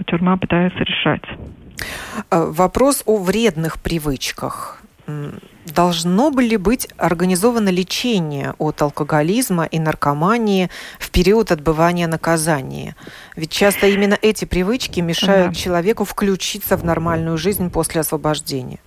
тюрьма 0.06 0.36
пытается 0.36 0.78
решать. 0.84 1.22
Э, 2.30 2.50
Вопрос 2.50 3.02
о 3.06 3.18
вредных 3.18 3.82
привычках. 3.82 4.82
Должно 5.64 6.30
бы 6.30 6.42
ли 6.42 6.58
быть 6.58 6.88
организовано 6.98 7.70
лечение 7.70 8.54
от 8.58 8.82
алкоголизма 8.82 9.64
и 9.64 9.78
наркомании 9.78 10.68
в 10.98 11.10
период 11.10 11.50
отбывания 11.50 12.06
наказания? 12.06 12.94
Ведь 13.34 13.50
часто 13.50 13.86
именно 13.86 14.18
эти 14.20 14.44
привычки 14.44 15.00
мешают 15.00 15.48
Да. 15.48 15.54
человеку 15.54 16.04
включиться 16.04 16.76
в 16.76 16.84
нормальную 16.84 17.38
жизнь 17.38 17.70
после 17.70 18.02
освобождения. 18.02 18.80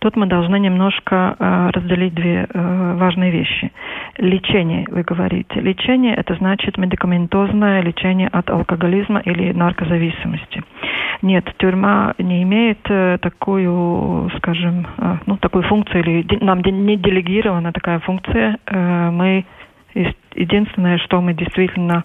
Тут 0.00 0.16
мы 0.16 0.26
должны 0.26 0.58
немножко 0.58 1.36
э, 1.38 1.70
разделить 1.72 2.14
две 2.14 2.46
э, 2.48 2.94
важные 2.96 3.30
вещи. 3.30 3.72
Лечение, 4.18 4.86
вы 4.90 5.02
говорите. 5.02 5.60
Лечение 5.60 6.14
это 6.14 6.34
значит 6.34 6.78
медикаментозное 6.78 7.82
лечение 7.82 8.28
от 8.28 8.48
алкоголизма 8.50 9.20
или 9.20 9.52
наркозависимости. 9.52 10.62
Нет, 11.22 11.44
тюрьма 11.58 12.14
не 12.18 12.42
имеет 12.44 12.78
э, 12.88 13.18
такую, 13.20 14.30
скажем, 14.36 14.86
э, 14.96 15.16
ну, 15.26 15.36
такую 15.36 15.64
функцию, 15.64 16.02
или 16.02 16.44
нам 16.44 16.60
не 16.60 16.96
делегирована 16.96 17.72
такая 17.72 17.98
функция. 18.00 18.58
Э, 18.66 19.10
мы 19.10 19.44
единственное, 20.34 20.98
что 20.98 21.20
мы 21.20 21.34
действительно 21.34 22.02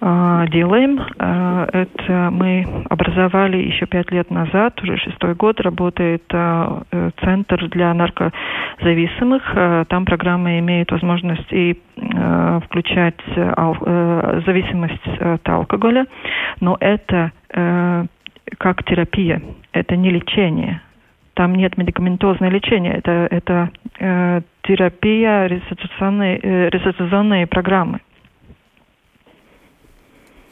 делаем, 0.00 1.00
э, 1.00 1.66
это 1.72 2.30
мы 2.30 2.66
образовали 2.88 3.56
еще 3.58 3.86
пять 3.86 4.10
лет 4.10 4.30
назад, 4.30 4.80
уже 4.82 4.96
шестой 4.98 5.34
год 5.34 5.60
работает 5.60 6.22
э, 6.30 6.80
э, 6.90 7.10
центр 7.22 7.68
для 7.68 7.94
наркозависимых. 7.94 9.88
Там 9.88 10.04
программа 10.04 10.58
имеет 10.58 10.90
возможность 10.92 11.50
и 11.52 11.80
включать 12.64 13.20
э, 13.36 13.54
э, 13.56 14.42
зависимость 14.44 15.08
от 15.20 15.48
алкоголя, 15.48 16.06
но 16.60 16.76
это 16.80 17.32
как 18.58 18.84
терапия, 18.84 19.42
это 19.72 19.96
не 19.96 20.10
лечение. 20.10 20.80
Там 21.34 21.54
нет 21.54 21.76
медикаментозного 21.76 22.50
лечения, 22.50 22.94
это, 22.94 23.28
это 23.30 23.70
э, 23.98 24.40
терапия, 24.62 25.46
ресоциационные, 25.46 26.38
э, 26.42 26.70
ресоциационные 26.70 27.46
программы. 27.46 28.00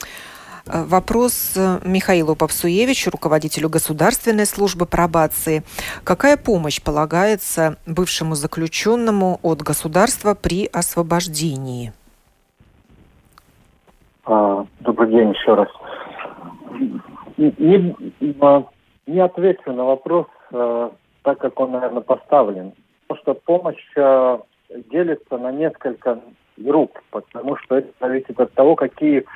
Э, 0.02 0.53
Вопрос 0.66 1.56
э, 1.58 1.86
Михаилу 1.86 2.34
Попсуевичу, 2.34 3.10
руководителю 3.10 3.68
Государственной 3.68 4.46
службы 4.46 4.86
пробации. 4.86 5.62
Какая 6.04 6.38
помощь 6.38 6.82
полагается 6.82 7.76
бывшему 7.86 8.34
заключенному 8.34 9.40
от 9.42 9.60
государства 9.60 10.34
при 10.34 10.66
освобождении? 10.72 11.92
А, 14.24 14.64
Добрый 14.80 15.10
день 15.10 15.30
еще 15.32 15.54
раз. 15.54 15.68
Не, 17.36 17.94
а, 18.40 18.64
не 19.06 19.20
отвечу 19.20 19.70
на 19.70 19.84
вопрос 19.84 20.26
а, 20.50 20.92
так, 21.24 21.38
как 21.40 21.60
он, 21.60 21.72
наверное, 21.72 22.00
поставлен. 22.00 22.72
Потому 23.06 23.20
что 23.20 23.34
помощь 23.34 23.94
делится 24.90 25.36
на 25.36 25.52
несколько 25.52 26.20
групп, 26.56 26.98
потому 27.10 27.58
что 27.58 27.76
это 27.76 27.92
зависит 28.00 28.40
от 28.40 28.50
того, 28.54 28.76
какие 28.76 29.26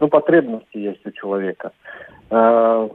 ну, 0.00 0.08
потребности 0.08 0.76
есть 0.78 1.06
у 1.06 1.10
человека. 1.10 1.72
А, 2.30 2.88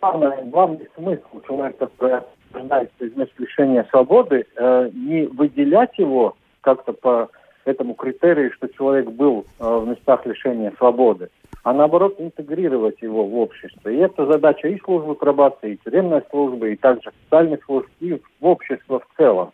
Главный, 0.00 0.50
главный 0.50 0.88
смысл 0.94 1.40
человека, 1.46 1.86
который 1.86 2.18
освобождается 2.18 3.04
из 3.06 3.12
лишения 3.38 3.86
свободы, 3.88 4.44
э, 4.54 4.90
не 4.92 5.26
выделять 5.28 5.98
его 5.98 6.36
как-то 6.60 6.92
по 6.92 7.30
этому 7.64 7.94
критерию, 7.94 8.52
что 8.52 8.68
человек 8.68 9.08
был 9.08 9.46
э, 9.58 9.64
в 9.64 9.88
местах 9.88 10.26
лишения 10.26 10.74
свободы, 10.76 11.30
а 11.62 11.72
наоборот 11.72 12.16
интегрировать 12.18 13.00
его 13.00 13.24
в 13.24 13.34
общество. 13.38 13.88
И 13.88 13.96
это 13.96 14.26
задача 14.26 14.68
и 14.68 14.78
службы 14.80 15.14
пробации, 15.14 15.72
и 15.72 15.78
тюремной 15.78 16.22
службы, 16.28 16.72
и 16.72 16.76
также 16.76 17.10
социальных 17.24 17.64
служб, 17.64 17.88
и 18.00 18.20
в 18.40 18.46
общество 18.46 19.00
в 19.00 19.16
целом. 19.16 19.52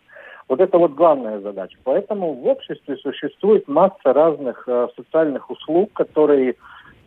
Вот 0.51 0.59
это 0.59 0.77
вот 0.77 0.95
главная 0.95 1.39
задача. 1.39 1.77
Поэтому 1.85 2.33
в 2.33 2.45
обществе 2.45 2.97
существует 2.97 3.69
масса 3.69 4.11
разных 4.11 4.65
э, 4.67 4.89
социальных 4.97 5.49
услуг, 5.49 5.93
которые 5.93 6.55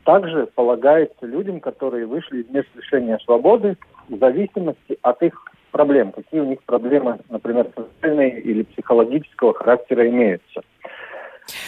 также 0.05 0.47
полагаются 0.47 1.27
людям, 1.27 1.61
которые 1.61 2.07
вышли 2.07 2.41
из 2.41 2.49
мест 2.49 2.69
лишения 2.75 3.19
свободы 3.23 3.77
в 4.09 4.17
зависимости 4.17 4.97
от 5.03 5.23
их 5.23 5.35
проблем, 5.73 6.13
какие 6.13 6.41
у 6.41 6.47
них 6.47 6.63
проблемы, 6.63 7.19
например, 7.29 7.69
социальные 7.77 8.41
или 8.41 8.63
психологического 8.63 9.53
характера 9.53 10.09
имеются. 10.09 10.63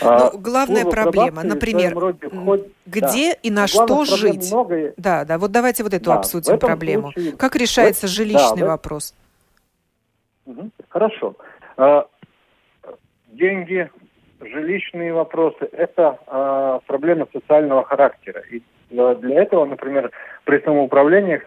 А, 0.00 0.30
ну, 0.33 0.38
главная 0.38 0.80
Служба 0.80 1.02
проблема, 1.02 1.42
например, 1.42 1.90
входит, 1.90 2.68
где 2.87 3.33
да. 3.35 3.38
и 3.42 3.50
на 3.50 3.66
что 3.66 4.06
жить? 4.06 4.50
Много... 4.50 4.95
Да, 4.97 5.26
да, 5.26 5.37
вот 5.37 5.52
давайте 5.52 5.83
вот 5.83 5.92
эту 5.92 6.06
да, 6.06 6.14
обсудим 6.14 6.59
проблему. 6.59 7.12
Случае... 7.12 7.33
Как 7.33 7.54
решается 7.54 8.06
жилищный 8.06 8.62
да, 8.62 8.68
вопрос? 8.68 9.14
Хорошо. 10.88 11.35
А, 11.76 12.06
деньги, 13.28 13.90
жилищные 14.40 15.12
вопросы– 15.12 15.68
это 15.73 16.18
а, 16.26 16.80
проблема 16.87 17.26
социального 17.33 17.85
характера. 17.85 18.42
И 18.50 18.62
для 18.90 19.42
этого, 19.42 19.64
например, 19.64 20.12
при 20.45 20.61
самоуправлениях 20.61 21.42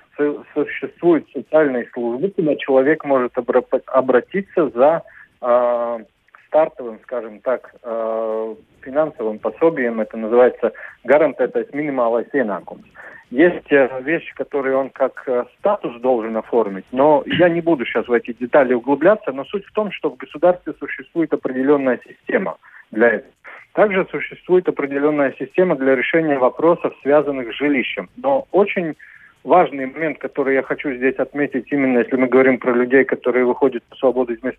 существуют 0.53 1.25
социальные 1.31 1.87
службы, 1.93 2.31
куда 2.31 2.55
человек 2.57 3.05
может 3.05 3.31
обратиться 3.85 4.69
за 4.71 5.03
стартовым, 6.47 6.99
скажем 7.03 7.39
так, 7.39 7.73
финансовым 8.81 9.39
пособием, 9.39 10.01
это 10.01 10.17
называется 10.17 10.73
гарант, 11.05 11.39
это 11.39 11.65
минималая 11.71 12.25
иenākums. 12.33 12.83
Есть 13.31 13.71
э, 13.71 14.01
вещи, 14.01 14.33
которые 14.33 14.75
он 14.75 14.89
как 14.89 15.23
э, 15.27 15.45
статус 15.59 15.99
должен 16.01 16.35
оформить, 16.35 16.85
но 16.91 17.23
я 17.27 17.47
не 17.47 17.61
буду 17.61 17.85
сейчас 17.85 18.07
в 18.07 18.11
эти 18.11 18.33
детали 18.33 18.73
углубляться, 18.73 19.31
но 19.31 19.45
суть 19.45 19.65
в 19.65 19.71
том, 19.71 19.91
что 19.91 20.09
в 20.09 20.17
государстве 20.17 20.73
существует 20.79 21.31
определенная 21.31 21.99
система 22.07 22.57
для 22.89 23.09
этого. 23.09 23.31
Также 23.73 24.07
существует 24.09 24.67
определенная 24.67 25.35
система 25.37 25.75
для 25.75 25.95
решения 25.95 26.39
вопросов, 26.39 26.95
связанных 27.03 27.53
с 27.53 27.57
жилищем. 27.57 28.09
Но 28.17 28.47
очень 28.51 28.95
важный 29.43 29.85
момент, 29.85 30.17
который 30.17 30.55
я 30.55 30.63
хочу 30.63 30.91
здесь 30.93 31.15
отметить, 31.15 31.71
именно 31.71 31.99
если 31.99 32.15
мы 32.15 32.27
говорим 32.27 32.57
про 32.57 32.73
людей, 32.73 33.05
которые 33.05 33.45
выходят 33.45 33.83
на 33.91 33.95
свободу 33.97 34.33
из 34.33 34.41
мест 34.41 34.57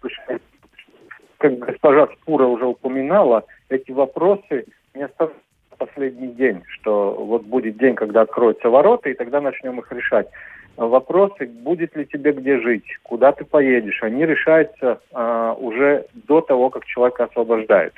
как 1.39 1.59
госпожа 1.59 2.07
Спура 2.07 2.45
уже 2.45 2.67
упоминала, 2.67 3.45
эти 3.71 3.91
вопросы 3.91 4.67
не 4.95 5.03
оставляют 5.03 5.43
последний 5.81 6.29
день, 6.29 6.63
что 6.69 7.13
вот 7.15 7.43
будет 7.43 7.79
день, 7.79 7.95
когда 7.95 8.21
откроются 8.21 8.69
ворота, 8.69 9.09
и 9.09 9.15
тогда 9.15 9.41
начнем 9.41 9.81
их 9.81 9.91
решать. 9.91 10.29
Вопросы, 10.77 11.47
будет 11.47 11.97
ли 11.97 12.07
тебе 12.07 12.33
где 12.33 12.61
жить, 12.61 12.85
куда 13.03 13.33
ты 13.33 13.45
поедешь, 13.45 14.03
они 14.03 14.25
решаются 14.25 15.01
а, 15.13 15.55
уже 15.55 16.07
до 16.29 16.41
того, 16.43 16.71
как 16.71 16.85
человека 16.85 17.25
освобождают. 17.25 17.95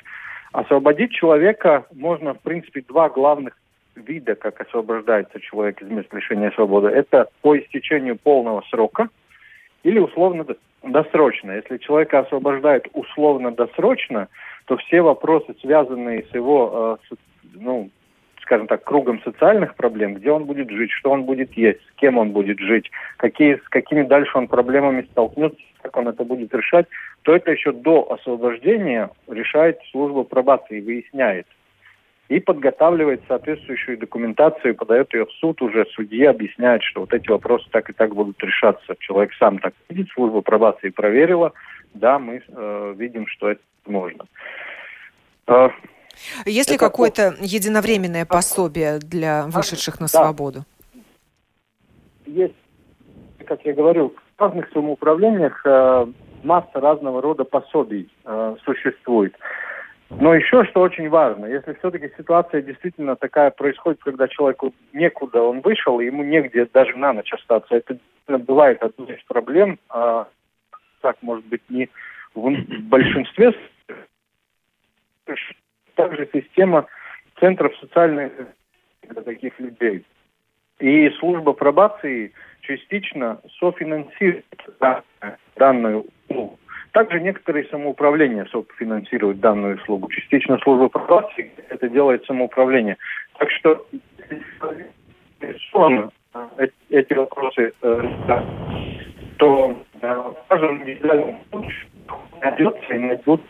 Освободить 0.53 1.11
человека 1.11 1.85
можно, 1.93 2.33
в 2.33 2.39
принципе, 2.39 2.81
два 2.87 3.09
главных 3.09 3.57
вида, 3.95 4.35
как 4.35 4.61
освобождается 4.61 5.39
человек 5.39 5.81
из 5.81 5.89
мест 5.89 6.13
лишения 6.13 6.51
свободы. 6.51 6.87
Это 6.87 7.27
по 7.41 7.57
истечению 7.57 8.17
полного 8.17 8.63
срока 8.69 9.09
или 9.83 9.99
условно 9.99 10.45
досрочно. 10.83 11.51
Если 11.51 11.77
человека 11.77 12.19
освобождают 12.19 12.87
условно-досрочно, 12.93 14.27
то 14.65 14.77
все 14.77 15.01
вопросы, 15.01 15.55
связанные 15.61 16.25
с 16.31 16.35
его, 16.35 16.97
э, 17.11 17.15
ну, 17.53 17.89
скажем 18.41 18.67
так, 18.67 18.83
кругом 18.83 19.21
социальных 19.23 19.75
проблем, 19.75 20.15
где 20.15 20.31
он 20.31 20.45
будет 20.45 20.69
жить, 20.69 20.91
что 20.91 21.11
он 21.11 21.23
будет 21.23 21.53
есть, 21.53 21.79
с 21.81 21.95
кем 21.95 22.17
он 22.17 22.31
будет 22.31 22.59
жить, 22.59 22.91
какие, 23.17 23.55
с 23.55 23.69
какими 23.69 24.03
дальше 24.03 24.37
он 24.37 24.47
проблемами 24.47 25.07
столкнется, 25.11 25.57
как 25.81 25.97
он 25.97 26.07
это 26.07 26.23
будет 26.23 26.53
решать, 26.53 26.87
то 27.23 27.33
это 27.35 27.51
еще 27.51 27.71
до 27.71 28.11
освобождения 28.11 29.09
решает 29.27 29.79
служба 29.91 30.23
пробации 30.23 30.81
выясняет 30.81 31.47
и 32.29 32.39
подготавливает 32.39 33.21
соответствующую 33.27 33.97
документацию, 33.97 34.75
подает 34.75 35.13
ее 35.13 35.25
в 35.25 35.31
суд 35.33 35.61
уже, 35.61 35.85
судье 35.85 36.29
объясняет, 36.29 36.81
что 36.83 37.01
вот 37.01 37.13
эти 37.13 37.29
вопросы 37.29 37.65
так 37.71 37.89
и 37.89 37.93
так 37.93 38.13
будут 38.15 38.41
решаться. 38.43 38.95
Человек 38.99 39.33
сам 39.37 39.59
так 39.59 39.73
видит, 39.89 40.09
служба 40.13 40.41
пробации 40.41 40.89
проверила, 40.89 41.53
да, 41.93 42.19
мы 42.19 42.41
э, 42.47 42.93
видим, 42.97 43.27
что 43.27 43.49
это 43.49 43.61
можно. 43.85 44.25
Есть 46.45 46.71
ли 46.71 46.77
какое-то 46.77 47.35
единовременное 47.39 48.25
пособие 48.25 48.99
для 48.99 49.45
вышедших 49.47 49.99
на 49.99 50.07
свободу? 50.07 50.63
Есть, 52.25 52.55
как 53.45 53.65
я 53.65 53.73
говорил, 53.73 54.15
в 54.37 54.41
разных 54.41 54.69
самоуправлениях 54.73 55.61
э, 55.65 56.05
масса 56.43 56.79
разного 56.79 57.21
рода 57.21 57.43
пособий 57.43 58.09
э, 58.25 58.55
существует. 58.63 59.35
Но 60.09 60.35
еще 60.35 60.63
что 60.65 60.81
очень 60.81 61.09
важно, 61.09 61.45
если 61.45 61.73
все-таки 61.73 62.11
ситуация 62.17 62.61
действительно 62.61 63.15
такая 63.15 63.49
происходит, 63.51 64.01
когда 64.03 64.27
человеку 64.27 64.73
некуда 64.91 65.41
он 65.41 65.61
вышел, 65.61 65.99
и 65.99 66.05
ему 66.05 66.23
негде 66.23 66.67
даже 66.71 66.95
на 66.97 67.13
ночь 67.13 67.33
остаться, 67.33 67.75
это 67.75 67.97
бывает 68.27 68.81
одна 68.83 69.13
из 69.13 69.23
проблем, 69.23 69.79
а, 69.89 70.27
так 71.01 71.17
может 71.21 71.45
быть 71.45 71.61
не 71.69 71.89
в 72.35 72.49
большинстве, 72.83 73.53
также 76.03 76.29
система 76.33 76.85
центров 77.39 77.75
социальной 77.77 78.31
для 79.03 79.21
таких 79.21 79.59
людей. 79.59 80.05
И 80.79 81.09
служба 81.19 81.53
пробации 81.53 82.33
частично 82.61 83.39
софинансирует 83.59 84.45
данную 85.55 86.05
услугу. 86.27 86.59
Также 86.91 87.21
некоторые 87.21 87.65
самоуправления 87.69 88.45
финансируют 88.77 89.39
данную 89.39 89.77
услугу. 89.77 90.09
Частично 90.09 90.57
служба 90.59 90.89
правосудия 90.89 91.51
это 91.69 91.89
делает 91.89 92.25
самоуправление. 92.25 92.97
Так 93.39 93.49
что 93.51 93.87
э, 95.41 96.67
эти 96.89 97.13
вопросы 97.13 97.73
э, 97.81 98.09
то 99.37 99.75
важно 100.49 100.85
найдется 102.41 102.93
и 102.93 102.99
найдут 102.99 103.41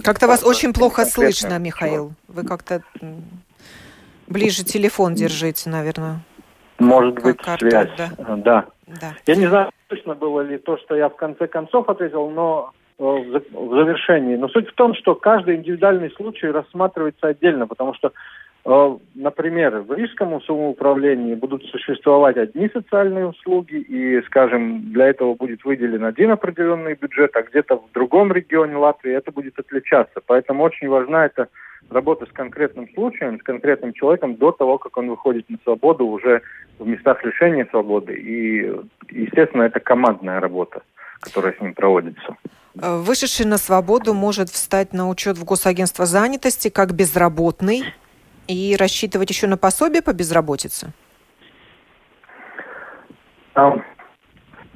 как-то 0.00 0.26
вас 0.26 0.44
очень 0.44 0.72
плохо 0.72 1.04
слышно, 1.04 1.58
Михаил. 1.58 2.12
Вы 2.28 2.44
как-то 2.44 2.82
ближе 4.26 4.64
телефон 4.64 5.14
держите, 5.14 5.68
наверное. 5.70 6.20
Может 6.78 7.22
быть, 7.22 7.36
связь. 7.58 7.90
Да. 7.96 8.10
да. 8.36 8.64
да. 8.86 9.14
Я 9.26 9.36
не 9.36 9.46
знаю, 9.46 9.70
точно 9.88 10.14
было 10.14 10.40
ли 10.40 10.58
то, 10.58 10.76
что 10.78 10.96
я 10.96 11.08
в 11.08 11.16
конце 11.16 11.46
концов 11.46 11.88
ответил, 11.88 12.28
но 12.30 12.72
э, 12.98 13.02
в 13.02 13.74
завершении. 13.74 14.36
Но 14.36 14.48
суть 14.48 14.68
в 14.68 14.74
том, 14.74 14.94
что 14.94 15.14
каждый 15.14 15.56
индивидуальный 15.56 16.10
случай 16.12 16.48
рассматривается 16.48 17.28
отдельно, 17.28 17.66
потому 17.66 17.94
что, 17.94 18.08
э, 18.08 18.12
например, 18.64 19.80
в 19.80 19.92
Рижском 19.92 20.40
самоуправлении 20.42 21.34
будут 21.34 21.64
существовать 21.66 22.36
одни 22.36 22.68
социальные 22.68 23.26
услуги, 23.26 23.74
и, 23.74 24.22
скажем, 24.22 24.92
для 24.92 25.08
этого 25.08 25.34
будет 25.34 25.64
выделен 25.64 26.04
один 26.04 26.30
определенный 26.30 26.94
бюджет, 26.94 27.34
а 27.34 27.42
где-то 27.42 27.76
в 27.76 27.92
другом 27.92 28.32
регионе 28.32 28.76
Латвии 28.76 29.12
это 29.12 29.32
будет 29.32 29.58
отличаться. 29.58 30.20
Поэтому 30.26 30.62
очень 30.62 30.88
важна 30.88 31.26
эта 31.26 31.48
работа 31.90 32.26
с 32.26 32.32
конкретным 32.32 32.88
случаем, 32.94 33.40
с 33.40 33.42
конкретным 33.42 33.92
человеком 33.92 34.36
до 34.36 34.52
того, 34.52 34.78
как 34.78 34.96
он 34.96 35.08
выходит 35.08 35.50
на 35.50 35.58
свободу 35.64 36.06
уже 36.06 36.42
в 36.78 36.86
местах 36.86 37.24
лишения 37.24 37.66
свободы. 37.70 38.14
И, 38.14 38.72
естественно, 39.10 39.62
это 39.62 39.80
командная 39.80 40.38
работа, 40.38 40.82
которая 41.20 41.52
с 41.52 41.60
ним 41.60 41.74
проводится. 41.74 42.36
Вышедший 42.74 43.44
на 43.44 43.58
свободу 43.58 44.14
может 44.14 44.48
встать 44.48 44.92
на 44.92 45.08
учет 45.08 45.36
в 45.36 45.44
Госагентство 45.44 46.06
занятости 46.06 46.70
как 46.70 46.94
безработный 46.94 47.82
и 48.48 48.76
рассчитывать 48.76 49.30
еще 49.30 49.46
на 49.46 49.56
пособие 49.56 50.02
по 50.02 50.12
безработице? 50.12 50.92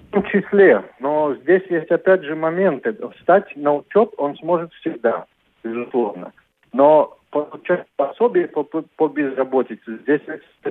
в 0.09 0.11
том 0.13 0.25
числе, 0.25 0.83
но 1.01 1.35
здесь 1.43 1.63
есть 1.69 1.91
опять 1.91 2.23
же 2.23 2.35
моменты. 2.35 2.97
Встать 3.17 3.55
на 3.57 3.75
учет 3.75 4.11
он 4.17 4.37
сможет 4.37 4.73
всегда, 4.75 5.27
безусловно. 5.63 6.33
Но 6.73 7.17
получать 7.31 7.85
пособие 7.97 8.49
по, 8.49 8.63
по, 8.63 8.83
по 8.97 9.09
безработице, 9.09 9.99
здесь 10.03 10.21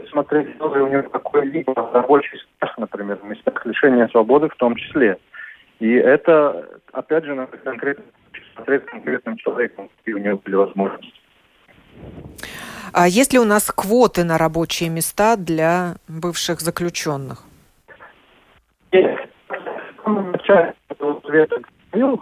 смотреть, 0.09 0.55
что 0.55 0.69
у 0.69 0.87
него 0.87 1.03
какой-либо 1.09 1.73
рабочий 1.93 2.37
стаж, 2.55 2.71
например, 2.77 3.17
в 3.17 3.25
местах 3.25 3.65
лишения 3.65 4.07
свободы 4.07 4.49
в 4.49 4.55
том 4.55 4.75
числе. 4.75 5.17
И 5.79 5.91
это, 5.93 6.67
опять 6.93 7.25
же, 7.25 7.35
надо 7.35 7.57
конкретно 7.57 8.05
смотреть 8.55 8.85
конкретным 8.85 9.37
человеком, 9.37 9.89
какие 9.97 10.15
у 10.15 10.19
него 10.19 10.39
были 10.43 10.55
возможности. 10.55 11.19
А 12.97 13.09
есть 13.09 13.33
ли 13.33 13.39
у 13.39 13.43
нас 13.43 13.69
квоты 13.71 14.23
на 14.23 14.37
рабочие 14.37 14.89
места 14.89 15.35
для 15.35 15.95
бывших 16.07 16.61
заключенных? 16.61 17.43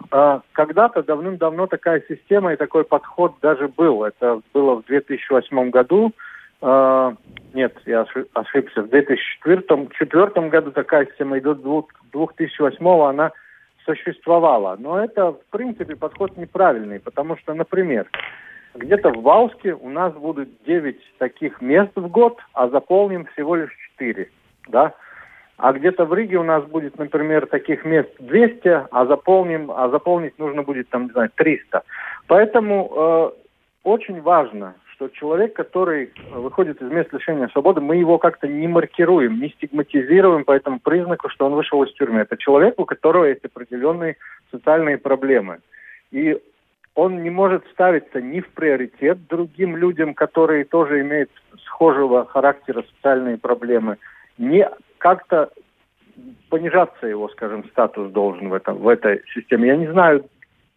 А, 0.09 0.41
когда-то 0.53 1.03
давным-давно 1.03 1.67
такая 1.67 2.03
система 2.09 2.53
и 2.53 2.55
такой 2.55 2.85
подход 2.85 3.35
даже 3.39 3.67
был. 3.67 4.03
Это 4.03 4.41
было 4.51 4.81
в 4.81 4.85
2008 4.85 5.69
году. 5.69 6.11
А, 6.61 7.13
нет, 7.53 7.77
я 7.85 8.07
ошибся. 8.33 8.81
В 8.81 8.89
2004 8.89 10.49
году 10.49 10.71
такая 10.71 11.05
система, 11.05 11.37
и 11.37 11.41
до 11.41 11.53
2008 11.53 12.87
она 12.87 13.31
существовала. 13.85 14.75
Но 14.79 15.03
это, 15.03 15.33
в 15.33 15.45
принципе, 15.51 15.95
подход 15.95 16.35
неправильный, 16.35 16.99
потому 16.99 17.37
что, 17.37 17.53
например, 17.53 18.07
где-то 18.75 19.09
в 19.11 19.21
Бауске 19.21 19.73
у 19.73 19.89
нас 19.89 20.13
будут 20.13 20.49
9 20.65 20.97
таких 21.19 21.61
мест 21.61 21.91
в 21.95 22.07
год, 22.07 22.39
а 22.53 22.69
заполним 22.69 23.25
всего 23.33 23.55
лишь 23.55 23.71
4. 23.97 24.29
Да? 24.69 24.93
А 25.57 25.71
где-то 25.73 26.05
в 26.05 26.13
Риге 26.13 26.37
у 26.37 26.43
нас 26.43 26.63
будет, 26.65 26.97
например, 26.97 27.45
таких 27.45 27.85
мест 27.85 28.09
200, 28.19 28.87
а 28.91 29.05
заполним, 29.05 29.71
а 29.71 29.89
заполнить 29.89 30.37
нужно 30.39 30.63
будет 30.63 30.89
там, 30.89 31.05
не 31.05 31.11
знаю, 31.11 31.29
300. 31.35 31.83
Поэтому 32.27 32.91
э, 32.95 33.31
очень 33.83 34.21
важно, 34.21 34.73
что 34.93 35.09
человек, 35.09 35.53
который 35.53 36.11
выходит 36.31 36.81
из 36.81 36.89
мест 36.91 37.13
лишения 37.13 37.49
свободы, 37.49 37.81
мы 37.81 37.97
его 37.97 38.17
как-то 38.17 38.47
не 38.47 38.67
маркируем, 38.67 39.39
не 39.39 39.49
стигматизируем 39.49 40.43
по 40.43 40.53
этому 40.53 40.79
признаку, 40.79 41.29
что 41.29 41.45
он 41.45 41.53
вышел 41.53 41.83
из 41.83 41.93
тюрьмы. 41.93 42.21
Это 42.21 42.37
человек, 42.37 42.79
у 42.79 42.85
которого 42.85 43.25
есть 43.25 43.45
определенные 43.45 44.17
социальные 44.51 44.97
проблемы. 44.97 45.59
И 46.11 46.37
он 46.95 47.23
не 47.23 47.29
может 47.29 47.65
ставиться 47.71 48.21
ни 48.21 48.39
в 48.39 48.49
приоритет 48.49 49.27
другим 49.27 49.75
людям, 49.75 50.13
которые 50.13 50.65
тоже 50.65 51.01
имеют 51.01 51.31
схожего 51.65 52.25
характера 52.25 52.83
социальные 52.95 53.37
проблемы, 53.37 53.97
ни 54.37 54.67
как-то 54.99 55.49
понижаться 56.49 57.07
его, 57.07 57.29
скажем, 57.29 57.63
статус 57.71 58.11
должен 58.11 58.49
в, 58.49 58.53
этом, 58.53 58.77
в 58.77 58.87
этой 58.87 59.21
системе. 59.33 59.69
Я 59.69 59.77
не 59.77 59.91
знаю, 59.91 60.25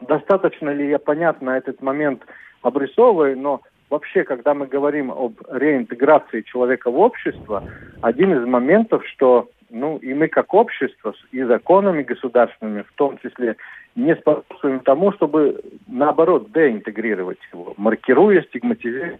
достаточно 0.00 0.70
ли 0.70 0.88
я 0.88 0.98
понятно 0.98 1.50
этот 1.50 1.82
момент 1.82 2.22
обрисовываю, 2.62 3.38
но 3.38 3.60
вообще, 3.90 4.24
когда 4.24 4.54
мы 4.54 4.66
говорим 4.66 5.10
об 5.10 5.34
реинтеграции 5.50 6.40
человека 6.40 6.90
в 6.90 6.98
общество, 6.98 7.62
один 8.00 8.32
из 8.32 8.46
моментов, 8.46 9.06
что 9.06 9.50
ну, 9.70 9.98
и 9.98 10.14
мы 10.14 10.28
как 10.28 10.54
общество 10.54 11.14
и 11.32 11.42
законами 11.42 12.02
государственными 12.02 12.82
в 12.82 12.92
том 12.94 13.18
числе 13.18 13.56
не 13.94 14.14
способствуем 14.16 14.80
тому, 14.80 15.12
чтобы 15.12 15.60
наоборот 15.86 16.52
деинтегрировать 16.52 17.38
его, 17.52 17.74
маркируя, 17.76 18.42
стигматизируя 18.42 19.18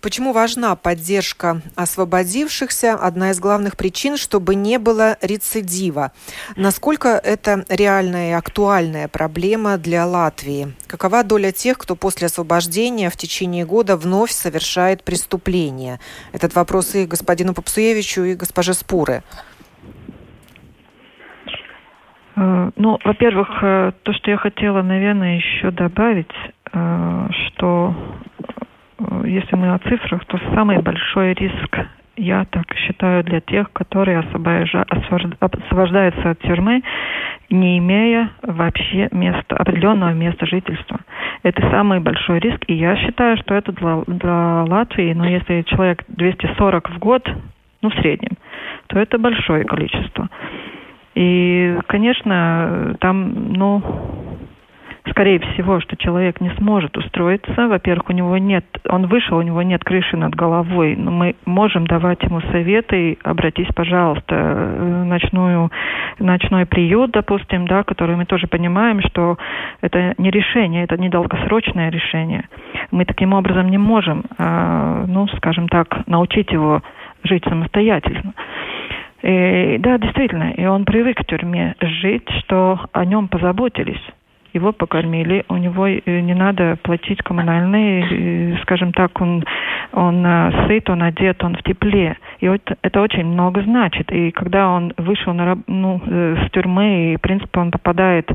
Почему 0.00 0.32
важна 0.32 0.76
поддержка 0.76 1.62
освободившихся? 1.74 2.94
Одна 2.94 3.30
из 3.30 3.40
главных 3.40 3.76
причин, 3.76 4.16
чтобы 4.16 4.54
не 4.54 4.78
было 4.78 5.16
рецидива. 5.22 6.12
Насколько 6.56 7.08
это 7.08 7.64
реальная 7.68 8.30
и 8.30 8.34
актуальная 8.34 9.08
проблема 9.08 9.78
для 9.78 10.06
Латвии? 10.06 10.74
Какова 10.86 11.24
доля 11.24 11.52
тех, 11.52 11.78
кто 11.78 11.96
после 11.96 12.26
освобождения 12.26 13.10
в 13.10 13.16
течение 13.16 13.64
года 13.64 13.96
вновь 13.96 14.30
совершает 14.30 15.02
преступление? 15.02 15.98
Этот 16.32 16.54
вопрос 16.54 16.94
и 16.94 17.06
господину 17.06 17.54
Попсуевичу, 17.54 18.22
и 18.22 18.34
госпоже 18.34 18.74
Спуры. 18.74 19.22
Э, 22.36 22.70
ну, 22.76 22.98
во-первых, 23.02 23.48
э, 23.62 23.92
то, 24.02 24.12
что 24.12 24.30
я 24.30 24.36
хотела, 24.36 24.82
наверное, 24.82 25.36
еще 25.36 25.70
добавить, 25.70 26.30
э, 26.72 27.28
что 27.30 27.94
если 29.26 29.56
мы 29.56 29.74
о 29.74 29.78
цифрах, 29.78 30.24
то 30.26 30.38
самый 30.54 30.78
большой 30.78 31.34
риск, 31.34 31.78
я 32.16 32.44
так 32.46 32.64
считаю, 32.76 33.22
для 33.24 33.40
тех, 33.40 33.70
которые 33.72 34.20
освобождаются 34.20 36.30
от 36.30 36.38
тюрьмы, 36.40 36.82
не 37.50 37.78
имея 37.78 38.30
вообще 38.42 39.08
места, 39.12 39.56
определенного 39.56 40.12
места 40.12 40.46
жительства. 40.46 41.00
Это 41.42 41.60
самый 41.70 42.00
большой 42.00 42.40
риск, 42.40 42.64
и 42.66 42.74
я 42.74 42.96
считаю, 42.96 43.36
что 43.36 43.54
это 43.54 43.72
для, 43.72 44.02
для 44.06 44.64
Латвии, 44.64 45.12
но 45.12 45.28
если 45.28 45.62
человек 45.62 46.04
240 46.08 46.90
в 46.90 46.98
год, 46.98 47.28
ну, 47.82 47.90
в 47.90 47.94
среднем, 47.96 48.36
то 48.88 48.98
это 48.98 49.18
большое 49.18 49.64
количество. 49.64 50.28
И, 51.14 51.78
конечно, 51.86 52.96
там, 53.00 53.52
ну, 53.52 53.82
скорее 55.10 55.38
всего, 55.38 55.80
что 55.80 55.96
человек 55.96 56.40
не 56.40 56.50
сможет 56.58 56.96
устроиться. 56.96 57.68
Во-первых, 57.68 58.10
у 58.10 58.12
него 58.12 58.36
нет, 58.38 58.64
он 58.88 59.06
вышел, 59.06 59.38
у 59.38 59.42
него 59.42 59.62
нет 59.62 59.84
крыши 59.84 60.16
над 60.16 60.34
головой, 60.34 60.96
но 60.96 61.10
мы 61.10 61.36
можем 61.44 61.86
давать 61.86 62.22
ему 62.22 62.40
советы, 62.52 63.18
обратись, 63.22 63.68
пожалуйста, 63.74 64.34
в 64.34 65.04
ночную, 65.04 65.70
ночной 66.18 66.66
приют, 66.66 67.12
допустим, 67.12 67.66
да, 67.66 67.84
который 67.84 68.16
мы 68.16 68.24
тоже 68.24 68.46
понимаем, 68.46 69.00
что 69.02 69.38
это 69.80 70.14
не 70.18 70.30
решение, 70.30 70.84
это 70.84 70.96
не 70.96 71.08
долгосрочное 71.08 71.90
решение. 71.90 72.48
Мы 72.90 73.04
таким 73.04 73.32
образом 73.32 73.68
не 73.68 73.78
можем, 73.78 74.24
э, 74.38 75.04
ну, 75.06 75.28
скажем 75.36 75.68
так, 75.68 76.06
научить 76.06 76.50
его 76.50 76.82
жить 77.22 77.44
самостоятельно. 77.44 78.34
И, 79.22 79.78
да, 79.78 79.98
действительно, 79.98 80.50
и 80.50 80.64
он 80.66 80.84
привык 80.84 81.20
в 81.20 81.24
тюрьме 81.24 81.74
жить, 81.80 82.28
что 82.40 82.80
о 82.92 83.04
нем 83.04 83.28
позаботились 83.28 84.02
его 84.56 84.72
покормили, 84.72 85.44
у 85.48 85.56
него 85.56 85.86
э, 85.86 86.00
не 86.20 86.34
надо 86.34 86.76
платить 86.82 87.22
коммунальные, 87.22 88.58
скажем 88.62 88.92
так, 88.92 89.20
он, 89.20 89.44
он 89.92 90.26
э, 90.26 90.66
сыт, 90.66 90.90
он 90.90 91.02
одет, 91.02 91.44
он 91.44 91.54
в 91.54 91.62
тепле. 91.62 92.16
И 92.40 92.48
вот 92.48 92.62
это 92.82 93.00
очень 93.00 93.24
много 93.24 93.62
значит. 93.62 94.10
И 94.12 94.30
когда 94.30 94.68
он 94.68 94.92
вышел 94.96 95.32
на, 95.32 95.58
ну, 95.66 96.00
э, 96.04 96.36
с 96.46 96.50
тюрьмы, 96.50 97.12
и, 97.12 97.16
в 97.16 97.20
принципе, 97.20 97.60
он 97.60 97.70
попадает 97.70 98.30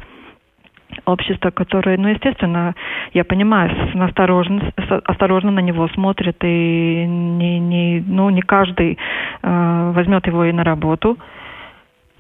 общество, 1.06 1.52
которое, 1.52 1.98
ну, 1.98 2.10
естественно, 2.10 2.76
я 3.14 3.24
понимаю, 3.24 3.72
осторожно, 4.04 4.72
осторожно 5.06 5.52
на 5.52 5.60
него 5.60 5.88
смотрит, 5.90 6.38
и 6.44 7.06
не, 7.08 7.60
не, 7.60 8.04
ну, 8.06 8.30
не 8.30 8.42
каждый 8.42 8.98
э, 9.42 9.92
возьмет 9.96 10.28
его 10.28 10.46
и 10.46 10.52
на 10.52 10.64
работу. 10.64 11.18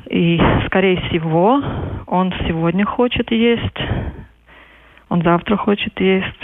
И, 0.09 0.39
скорее 0.65 0.97
всего, 1.01 1.61
он 2.07 2.33
сегодня 2.47 2.85
хочет 2.85 3.31
есть, 3.31 3.79
он 5.09 5.21
завтра 5.23 5.57
хочет 5.57 5.99
есть, 5.99 6.43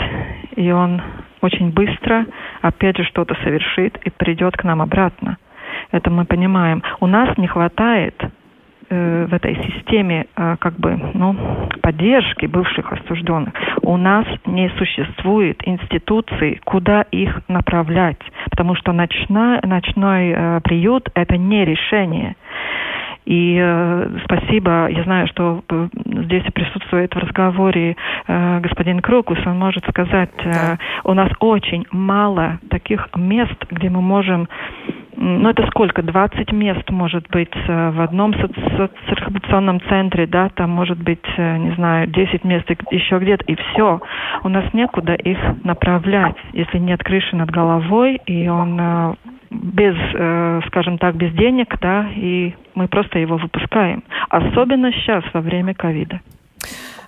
и 0.56 0.70
он 0.70 1.00
очень 1.40 1.70
быстро 1.70 2.26
опять 2.62 2.96
же 2.96 3.04
что-то 3.04 3.34
совершит 3.42 3.96
и 4.04 4.10
придет 4.10 4.56
к 4.56 4.64
нам 4.64 4.82
обратно. 4.82 5.38
Это 5.90 6.10
мы 6.10 6.24
понимаем. 6.24 6.82
У 7.00 7.06
нас 7.06 7.36
не 7.38 7.46
хватает 7.46 8.14
э, 8.90 9.26
в 9.26 9.32
этой 9.32 9.54
системе 9.54 10.26
э, 10.36 10.56
как 10.58 10.74
бы 10.74 11.00
ну, 11.14 11.36
поддержки 11.80 12.46
бывших 12.46 12.92
осужденных. 12.92 13.54
У 13.82 13.96
нас 13.96 14.26
не 14.44 14.68
существует 14.70 15.60
институции, 15.66 16.60
куда 16.64 17.02
их 17.02 17.40
направлять, 17.48 18.20
потому 18.50 18.74
что 18.74 18.92
ночной, 18.92 19.60
ночной 19.62 20.32
э, 20.34 20.60
приют 20.62 21.08
это 21.14 21.36
не 21.36 21.64
решение. 21.64 22.36
И 23.28 23.58
э, 23.60 24.18
спасибо, 24.24 24.88
я 24.88 25.02
знаю, 25.04 25.26
что 25.28 25.62
э, 25.68 25.88
здесь 26.24 26.44
присутствует 26.54 27.14
в 27.14 27.18
разговоре 27.18 27.94
э, 28.26 28.60
господин 28.60 29.00
Крокус, 29.00 29.36
он 29.44 29.58
может 29.58 29.84
сказать, 29.86 30.30
э, 30.44 30.76
у 31.04 31.12
нас 31.12 31.30
очень 31.40 31.84
мало 31.90 32.58
таких 32.70 33.06
мест, 33.16 33.66
где 33.70 33.90
мы 33.90 34.00
можем 34.00 34.48
ну, 35.20 35.48
это 35.50 35.66
сколько? 35.66 36.00
20 36.00 36.52
мест 36.52 36.88
может 36.90 37.28
быть 37.28 37.52
э, 37.52 37.90
в 37.90 38.00
одном 38.00 38.32
социализационном 38.34 39.80
центре, 39.88 40.26
да, 40.26 40.48
там 40.48 40.70
может 40.70 40.96
быть, 40.96 41.26
э, 41.36 41.56
не 41.58 41.72
знаю, 41.72 42.06
10 42.06 42.44
мест 42.44 42.70
еще 42.92 43.18
где-то, 43.18 43.44
и 43.44 43.56
все. 43.56 44.00
У 44.44 44.48
нас 44.48 44.72
некуда 44.72 45.14
их 45.14 45.38
направлять, 45.64 46.36
если 46.52 46.78
нет 46.78 47.02
крыши 47.02 47.34
над 47.34 47.50
головой, 47.50 48.20
и 48.26 48.48
он 48.48 48.78
э, 48.80 49.14
без, 49.50 49.96
скажем 50.68 50.98
так, 50.98 51.16
без 51.16 51.32
денег, 51.32 51.74
да, 51.80 52.06
и 52.14 52.54
мы 52.78 52.86
просто 52.86 53.18
его 53.18 53.36
выпускаем. 53.36 54.04
Особенно 54.28 54.92
сейчас, 54.92 55.24
во 55.34 55.40
время 55.40 55.74
ковида. 55.74 56.20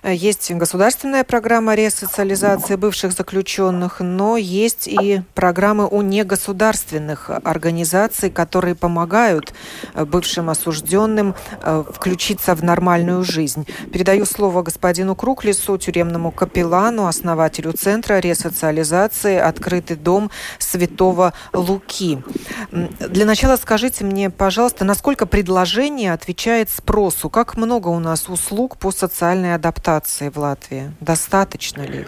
Есть 0.03 0.51
государственная 0.51 1.23
программа 1.23 1.75
ресоциализации 1.75 2.75
бывших 2.75 3.11
заключенных, 3.11 3.99
но 3.99 4.35
есть 4.35 4.87
и 4.87 5.21
программы 5.35 5.87
у 5.87 6.01
негосударственных 6.01 7.29
организаций, 7.29 8.31
которые 8.31 8.73
помогают 8.73 9.53
э, 9.93 10.03
бывшим 10.03 10.49
осужденным 10.49 11.35
э, 11.61 11.83
включиться 11.93 12.55
в 12.55 12.63
нормальную 12.63 13.23
жизнь. 13.23 13.67
Передаю 13.93 14.25
слово 14.25 14.63
господину 14.63 15.15
Круклису, 15.15 15.77
тюремному 15.77 16.31
капеллану, 16.31 17.05
основателю 17.05 17.73
Центра 17.73 18.17
ресоциализации 18.17 19.37
«Открытый 19.37 19.97
дом 19.97 20.31
Святого 20.57 21.33
Луки». 21.53 22.23
Для 22.71 23.25
начала 23.25 23.55
скажите 23.55 24.03
мне, 24.03 24.31
пожалуйста, 24.31 24.83
насколько 24.83 25.27
предложение 25.27 26.13
отвечает 26.13 26.71
спросу? 26.71 27.29
Как 27.29 27.55
много 27.55 27.89
у 27.89 27.99
нас 27.99 28.29
услуг 28.29 28.77
по 28.77 28.89
социальной 28.89 29.53
адаптации? 29.53 29.90
Адаптации 29.91 30.29
в 30.29 30.37
Латвии? 30.37 30.83
Достаточно 31.01 31.81
ли? 31.81 32.05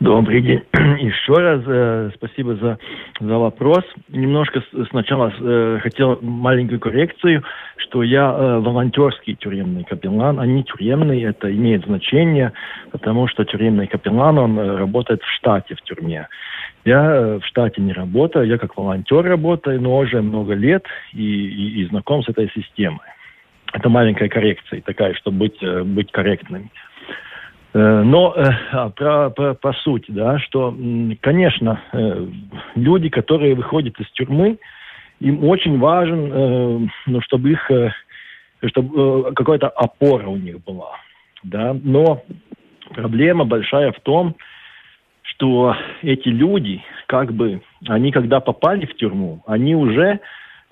Добрый 0.00 0.42
день. 0.42 0.62
Еще 0.72 1.32
раз 1.34 1.62
э, 1.64 2.10
спасибо 2.16 2.56
за, 2.56 2.78
за 3.20 3.38
вопрос. 3.38 3.84
Немножко 4.08 4.62
сначала 4.90 5.32
э, 5.38 5.78
хотел 5.80 6.18
маленькую 6.20 6.80
коррекцию, 6.80 7.44
что 7.76 8.02
я 8.02 8.32
э, 8.32 8.58
волонтерский 8.58 9.36
тюремный 9.36 9.84
капеллан, 9.84 10.40
а 10.40 10.46
не 10.46 10.64
тюремный. 10.64 11.22
Это 11.22 11.54
имеет 11.54 11.84
значение, 11.84 12.52
потому 12.90 13.28
что 13.28 13.44
тюремный 13.44 13.86
капеллан, 13.86 14.38
он 14.38 14.58
э, 14.58 14.76
работает 14.76 15.22
в 15.22 15.28
штате 15.36 15.76
в 15.76 15.82
тюрьме. 15.82 16.26
Я 16.84 17.04
э, 17.04 17.38
в 17.38 17.46
штате 17.46 17.80
не 17.80 17.92
работаю, 17.92 18.48
я 18.48 18.58
как 18.58 18.76
волонтер 18.76 19.22
работаю, 19.22 19.80
но 19.80 19.98
уже 19.98 20.20
много 20.20 20.54
лет 20.54 20.84
и, 21.12 21.22
и, 21.22 21.82
и 21.82 21.88
знаком 21.88 22.24
с 22.24 22.28
этой 22.28 22.50
системой. 22.50 23.06
Это 23.72 23.88
маленькая 23.88 24.28
коррекция 24.28 24.82
такая, 24.82 25.14
чтобы 25.14 25.38
быть, 25.38 25.62
э, 25.62 25.82
быть 25.82 26.12
корректными. 26.12 26.70
Э, 27.72 28.02
но 28.02 28.34
э, 28.36 28.50
а, 28.72 28.90
про, 28.90 29.30
про, 29.30 29.54
по 29.54 29.72
сути, 29.72 30.10
да, 30.10 30.38
что, 30.38 30.76
конечно, 31.20 31.80
люди, 32.74 33.08
которые 33.08 33.54
выходят 33.54 33.98
из 33.98 34.10
тюрьмы, 34.12 34.58
им 35.20 35.44
очень 35.44 35.78
важен, 35.78 36.90
ну, 37.06 37.20
чтобы 37.20 37.52
их, 37.52 37.70
чтобы 38.66 39.32
какая-то 39.34 39.68
опора 39.68 40.26
у 40.26 40.36
них 40.36 40.62
была, 40.64 40.96
да. 41.44 41.76
Но 41.80 42.24
проблема 42.94 43.44
большая 43.44 43.92
в 43.92 44.00
том, 44.00 44.34
что 45.22 45.76
эти 46.02 46.28
люди, 46.28 46.82
как 47.06 47.32
бы, 47.32 47.62
они 47.88 48.10
когда 48.10 48.40
попали 48.40 48.84
в 48.84 48.96
тюрьму, 48.96 49.42
они 49.46 49.76
уже 49.76 50.18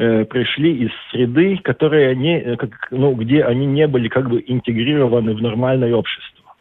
э, 0.00 0.24
пришли 0.24 0.86
из 0.86 0.90
среды, 1.10 1.58
которые 1.58 2.08
они, 2.08 2.56
как, 2.56 2.88
ну, 2.90 3.12
где 3.12 3.44
они 3.44 3.66
не 3.66 3.86
были 3.86 4.08
как 4.08 4.28
бы 4.30 4.42
интегрированы 4.46 5.34
в 5.34 5.42
нормальное 5.42 5.94
общество. 5.94 6.54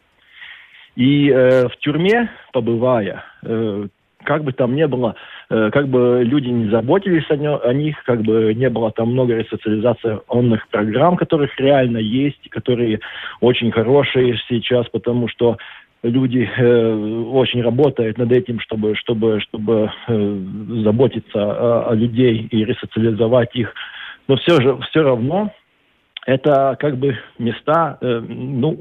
И 0.94 1.30
э, 1.30 1.68
в 1.68 1.76
тюрьме, 1.78 2.30
побывая, 2.52 3.24
э, 3.42 3.86
как 4.24 4.44
бы 4.44 4.52
там 4.52 4.74
не 4.74 4.86
было, 4.86 5.14
э, 5.48 5.70
как 5.72 5.88
бы 5.88 6.22
люди 6.22 6.48
не 6.48 6.68
заботились 6.68 7.24
о, 7.30 7.36
нё, 7.36 7.58
о 7.62 7.72
них, 7.72 7.96
как 8.04 8.20
бы 8.20 8.52
не 8.54 8.68
было 8.68 8.90
там 8.92 9.12
много 9.12 9.36
ресоциализационных 9.36 10.68
программ, 10.68 11.16
которых 11.16 11.58
реально 11.58 11.98
есть, 11.98 12.50
которые 12.50 13.00
очень 13.40 13.70
хорошие 13.70 14.38
сейчас, 14.48 14.86
потому 14.90 15.28
что 15.28 15.56
люди 16.02 16.48
э, 16.56 16.94
очень 17.32 17.62
работают 17.62 18.18
над 18.18 18.32
этим, 18.32 18.60
чтобы, 18.60 18.96
чтобы, 18.96 19.40
чтобы 19.40 19.92
э, 20.08 20.38
заботиться 20.82 21.38
о, 21.38 21.90
о 21.90 21.94
людей 21.94 22.48
и 22.50 22.64
ресоциализовать 22.64 23.54
их. 23.54 23.72
Но 24.28 24.36
все 24.36 24.60
же, 24.60 24.78
все 24.90 25.02
равно 25.02 25.52
это 26.26 26.76
как 26.78 26.96
бы 26.96 27.18
места, 27.38 27.98
э, 28.00 28.20
ну, 28.26 28.72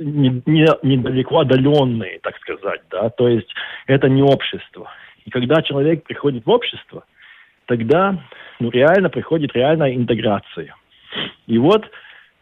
не, 0.00 0.42
не, 0.46 0.66
недалеко 0.82 1.40
отдаленные, 1.40 2.18
так 2.22 2.36
сказать, 2.38 2.80
да, 2.90 3.10
то 3.10 3.28
есть 3.28 3.48
это 3.86 4.08
не 4.08 4.22
общество. 4.22 4.90
И 5.24 5.30
когда 5.30 5.62
человек 5.62 6.04
приходит 6.04 6.46
в 6.46 6.50
общество, 6.50 7.04
тогда, 7.66 8.18
ну, 8.60 8.70
реально 8.70 9.10
приходит 9.10 9.54
реальная 9.54 9.94
интеграция. 9.94 10.74
И 11.46 11.58
вот, 11.58 11.84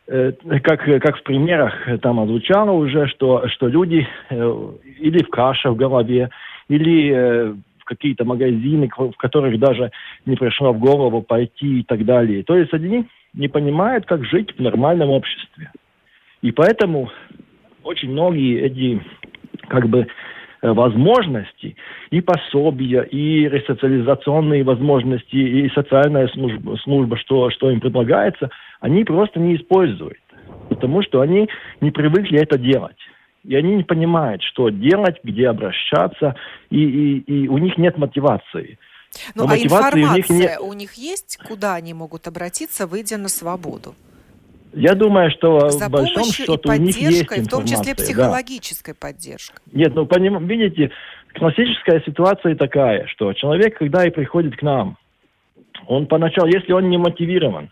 как, 0.06 0.84
как 0.84 1.16
в 1.16 1.22
примерах 1.22 1.74
там 2.02 2.20
озвучало 2.20 2.72
уже, 2.72 3.06
что, 3.08 3.48
что 3.48 3.68
люди 3.68 4.06
э, 4.30 4.72
или 4.98 5.22
в 5.22 5.30
каше 5.30 5.70
в 5.70 5.76
голове, 5.76 6.30
или 6.68 7.10
э, 7.10 7.54
в 7.78 7.84
какие-то 7.84 8.24
магазины, 8.24 8.90
в 8.96 9.16
которых 9.16 9.58
даже 9.58 9.90
не 10.26 10.36
пришло 10.36 10.72
в 10.72 10.78
голову 10.78 11.22
пойти 11.22 11.80
и 11.80 11.82
так 11.84 12.04
далее. 12.04 12.42
То 12.42 12.56
есть 12.56 12.72
они 12.74 13.06
не 13.32 13.48
понимают, 13.48 14.06
как 14.06 14.24
жить 14.24 14.56
в 14.56 14.60
нормальном 14.60 15.10
обществе. 15.10 15.70
И 16.42 16.52
поэтому 16.52 17.10
очень 17.82 18.10
многие 18.10 18.60
эти 18.60 19.02
как 19.68 19.88
бы 19.88 20.06
э, 20.62 20.72
возможности, 20.72 21.76
и 22.10 22.20
пособия, 22.20 23.02
и 23.02 23.48
ресоциализационные 23.48 24.64
возможности, 24.64 25.36
и 25.36 25.68
социальная 25.70 26.28
служба, 26.28 26.76
служба 26.76 27.16
что, 27.16 27.50
что 27.50 27.70
им 27.70 27.80
предлагается, 27.80 28.50
они 28.84 29.02
просто 29.02 29.40
не 29.40 29.56
используют, 29.56 30.20
потому 30.68 31.02
что 31.02 31.22
они 31.22 31.48
не 31.80 31.90
привыкли 31.90 32.38
это 32.38 32.58
делать. 32.58 32.98
И 33.42 33.56
они 33.56 33.76
не 33.76 33.82
понимают, 33.82 34.42
что 34.42 34.68
делать, 34.68 35.16
где 35.24 35.48
обращаться, 35.48 36.34
и, 36.68 36.82
и, 36.82 37.18
и 37.20 37.48
у 37.48 37.56
них 37.56 37.78
нет 37.78 37.96
мотивации. 37.96 38.78
Ну, 39.34 39.48
а 39.48 39.56
информация 39.56 40.10
у 40.10 40.16
них, 40.16 40.28
нет. 40.28 40.58
у 40.60 40.72
них 40.74 40.92
есть, 40.94 41.38
куда 41.48 41.76
они 41.76 41.94
могут 41.94 42.26
обратиться, 42.26 42.86
выйдя 42.86 43.16
на 43.16 43.28
свободу? 43.28 43.94
Я 44.74 44.94
думаю, 44.94 45.30
что 45.30 45.70
За 45.70 45.88
в 45.88 45.90
большом 45.90 46.24
счете 46.24 46.52
у 46.52 46.72
них 46.72 46.98
есть 46.98 47.22
информация. 47.22 47.44
в 47.44 47.48
том 47.48 47.64
числе 47.64 47.94
психологической 47.94 48.92
да. 48.92 48.98
поддержкой. 49.00 49.62
Нет, 49.72 49.94
ну, 49.94 50.04
поним, 50.04 50.46
видите, 50.46 50.90
классическая 51.32 52.02
ситуация 52.04 52.54
такая, 52.54 53.06
что 53.06 53.32
человек, 53.32 53.78
когда 53.78 54.04
и 54.04 54.10
приходит 54.10 54.56
к 54.58 54.62
нам, 54.62 54.98
он 55.86 56.06
поначалу, 56.06 56.48
если 56.48 56.72
он 56.72 56.90
не 56.90 56.98
мотивирован, 56.98 57.70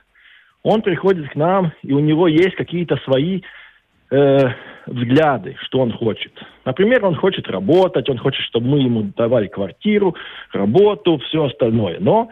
он 0.63 0.83
приходит 0.83 1.31
к 1.31 1.35
нам, 1.35 1.73
и 1.83 1.93
у 1.93 1.99
него 1.99 2.29
есть 2.29 2.55
какие-то 2.55 2.97
свои 3.05 3.43
э, 4.11 4.39
взгляды, 4.87 5.57
что 5.63 5.81
он 5.81 5.93
хочет. 5.93 6.33
Например, 6.65 7.05
он 7.05 7.17
хочет 7.17 7.49
работать, 7.49 8.09
он 8.09 8.19
хочет, 8.19 8.43
чтобы 8.45 8.69
мы 8.69 8.81
ему 8.81 9.13
давали 9.17 9.49
квартиру, 9.49 10.15
работу, 10.53 11.19
все 11.29 11.45
остальное. 11.45 11.99
Но 12.01 12.31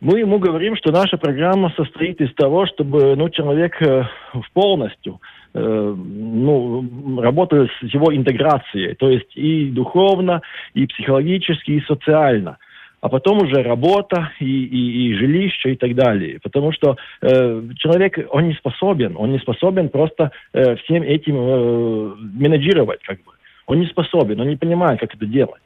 мы 0.00 0.20
ему 0.20 0.38
говорим, 0.38 0.76
что 0.76 0.92
наша 0.92 1.16
программа 1.16 1.72
состоит 1.76 2.20
из 2.20 2.32
того, 2.34 2.66
чтобы 2.66 3.16
ну, 3.16 3.28
человек 3.30 3.80
э, 3.80 4.04
полностью 4.52 5.20
э, 5.54 5.60
ну, 5.60 7.20
работал 7.20 7.66
с 7.66 7.82
его 7.82 8.14
интеграцией, 8.14 8.94
то 8.94 9.10
есть 9.10 9.34
и 9.36 9.70
духовно, 9.70 10.42
и 10.74 10.86
психологически, 10.86 11.72
и 11.72 11.84
социально 11.86 12.58
а 13.00 13.08
потом 13.08 13.42
уже 13.42 13.62
работа 13.62 14.32
и, 14.40 14.44
и, 14.44 15.08
и 15.08 15.14
жилище 15.14 15.72
и 15.72 15.76
так 15.76 15.94
далее. 15.94 16.38
Потому 16.42 16.72
что 16.72 16.96
э, 17.22 17.62
человек, 17.76 18.18
он 18.30 18.48
не 18.48 18.54
способен, 18.54 19.16
он 19.16 19.32
не 19.32 19.38
способен 19.38 19.88
просто 19.88 20.32
э, 20.52 20.76
всем 20.76 21.02
этим 21.02 21.36
э, 21.36 22.14
менеджировать, 22.16 23.02
как 23.02 23.18
бы. 23.18 23.32
Он 23.66 23.80
не 23.80 23.86
способен, 23.86 24.40
он 24.40 24.48
не 24.48 24.56
понимает, 24.56 25.00
как 25.00 25.14
это 25.14 25.26
делать. 25.26 25.62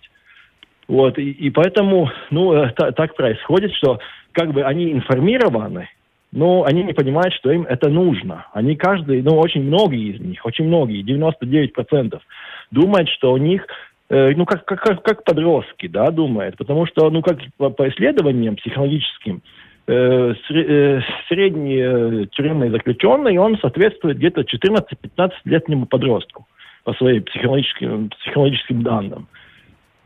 Вот, 0.89 1.19
и, 1.19 1.31
и 1.31 1.51
поэтому, 1.51 2.11
ну, 2.31 2.53
э, 2.53 2.73
так 2.73 3.15
происходит, 3.15 3.73
что 3.75 4.01
как 4.33 4.53
бы 4.53 4.63
они 4.63 4.93
информированы, 4.93 5.89
но 6.33 6.65
они 6.65 6.83
не 6.83 6.93
понимают, 6.93 7.35
что 7.35 7.51
им 7.51 7.63
это 7.63 7.89
нужно. 7.89 8.47
Они 8.53 8.77
каждый, 8.77 9.23
ну, 9.23 9.39
очень 9.39 9.63
многие 9.63 10.15
из 10.15 10.21
них, 10.21 10.45
очень 10.45 10.67
многие, 10.67 11.03
99% 11.03 12.21
думают, 12.71 13.09
что 13.09 13.33
у 13.33 13.37
них 13.37 13.67
ну, 14.11 14.45
как, 14.45 14.65
как, 14.65 15.03
как 15.03 15.25
подростки, 15.25 15.87
да, 15.87 16.11
думает. 16.11 16.57
Потому 16.57 16.87
что, 16.87 17.09
ну, 17.11 17.23
как 17.23 17.39
по, 17.57 17.71
по 17.71 17.89
исследованиям 17.89 18.57
психологическим, 18.57 19.41
э, 19.87 20.35
э, 20.51 21.01
средний 21.29 21.79
э, 21.79 22.27
тюремный 22.33 22.71
заключенный, 22.71 23.39
он 23.39 23.59
соответствует 23.59 24.19
где-то 24.19 24.43
14-15-летнему 24.43 25.87
подростку 25.87 26.47
по 26.85 26.93
своим 26.95 27.23
психологическим, 27.23 28.09
психологическим 28.09 28.83
данным. 28.83 29.29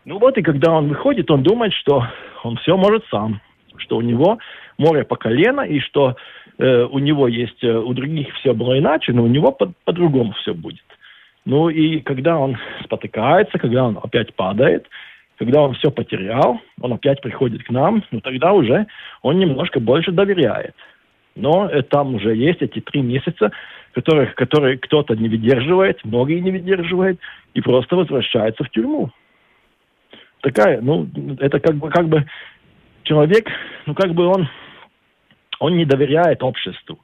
Ну 0.04 0.18
вот, 0.18 0.36
и 0.36 0.42
когда 0.42 0.72
он 0.72 0.88
выходит, 0.88 1.30
он 1.30 1.42
думает, 1.42 1.72
что 1.72 2.06
он 2.42 2.56
все 2.58 2.76
может 2.76 3.04
сам, 3.10 3.40
что 3.76 3.96
у 3.96 4.02
него 4.02 4.38
море 4.76 5.04
по 5.04 5.16
колено, 5.16 5.62
и 5.62 5.80
что 5.80 6.16
э, 6.58 6.82
у 6.82 6.98
него 6.98 7.28
есть, 7.28 7.62
э, 7.64 7.74
у 7.74 7.92
других 7.94 8.34
все 8.34 8.52
было 8.52 8.78
иначе, 8.78 9.12
но 9.12 9.22
у 9.22 9.28
него 9.28 9.52
по- 9.52 9.72
по-другому 9.84 10.32
все 10.42 10.52
будет. 10.52 10.84
Ну 11.44 11.68
и 11.68 12.00
когда 12.00 12.38
он 12.38 12.56
спотыкается, 12.84 13.58
когда 13.58 13.84
он 13.84 13.98
опять 14.02 14.34
падает, 14.34 14.88
когда 15.36 15.62
он 15.62 15.74
все 15.74 15.90
потерял, 15.90 16.60
он 16.80 16.92
опять 16.92 17.20
приходит 17.20 17.64
к 17.64 17.70
нам, 17.70 18.02
ну 18.10 18.20
тогда 18.20 18.52
уже 18.52 18.86
он 19.22 19.38
немножко 19.38 19.80
больше 19.80 20.12
доверяет. 20.12 20.74
Но 21.34 21.68
э, 21.68 21.82
там 21.82 22.14
уже 22.14 22.34
есть 22.34 22.62
эти 22.62 22.80
три 22.80 23.02
месяца, 23.02 23.50
которых, 23.92 24.34
которые 24.34 24.78
кто-то 24.78 25.16
не 25.16 25.28
выдерживает, 25.28 26.04
многие 26.04 26.40
не 26.40 26.50
выдерживают, 26.50 27.20
и 27.54 27.60
просто 27.60 27.96
возвращается 27.96 28.64
в 28.64 28.70
тюрьму. 28.70 29.10
Такая, 30.40 30.80
ну, 30.80 31.08
это 31.38 31.58
как 31.58 31.76
бы, 31.76 31.90
как 31.90 32.08
бы 32.08 32.24
человек, 33.02 33.48
ну, 33.86 33.94
как 33.94 34.12
бы 34.12 34.26
он, 34.26 34.48
он 35.58 35.76
не 35.76 35.84
доверяет 35.84 36.42
обществу. 36.42 36.98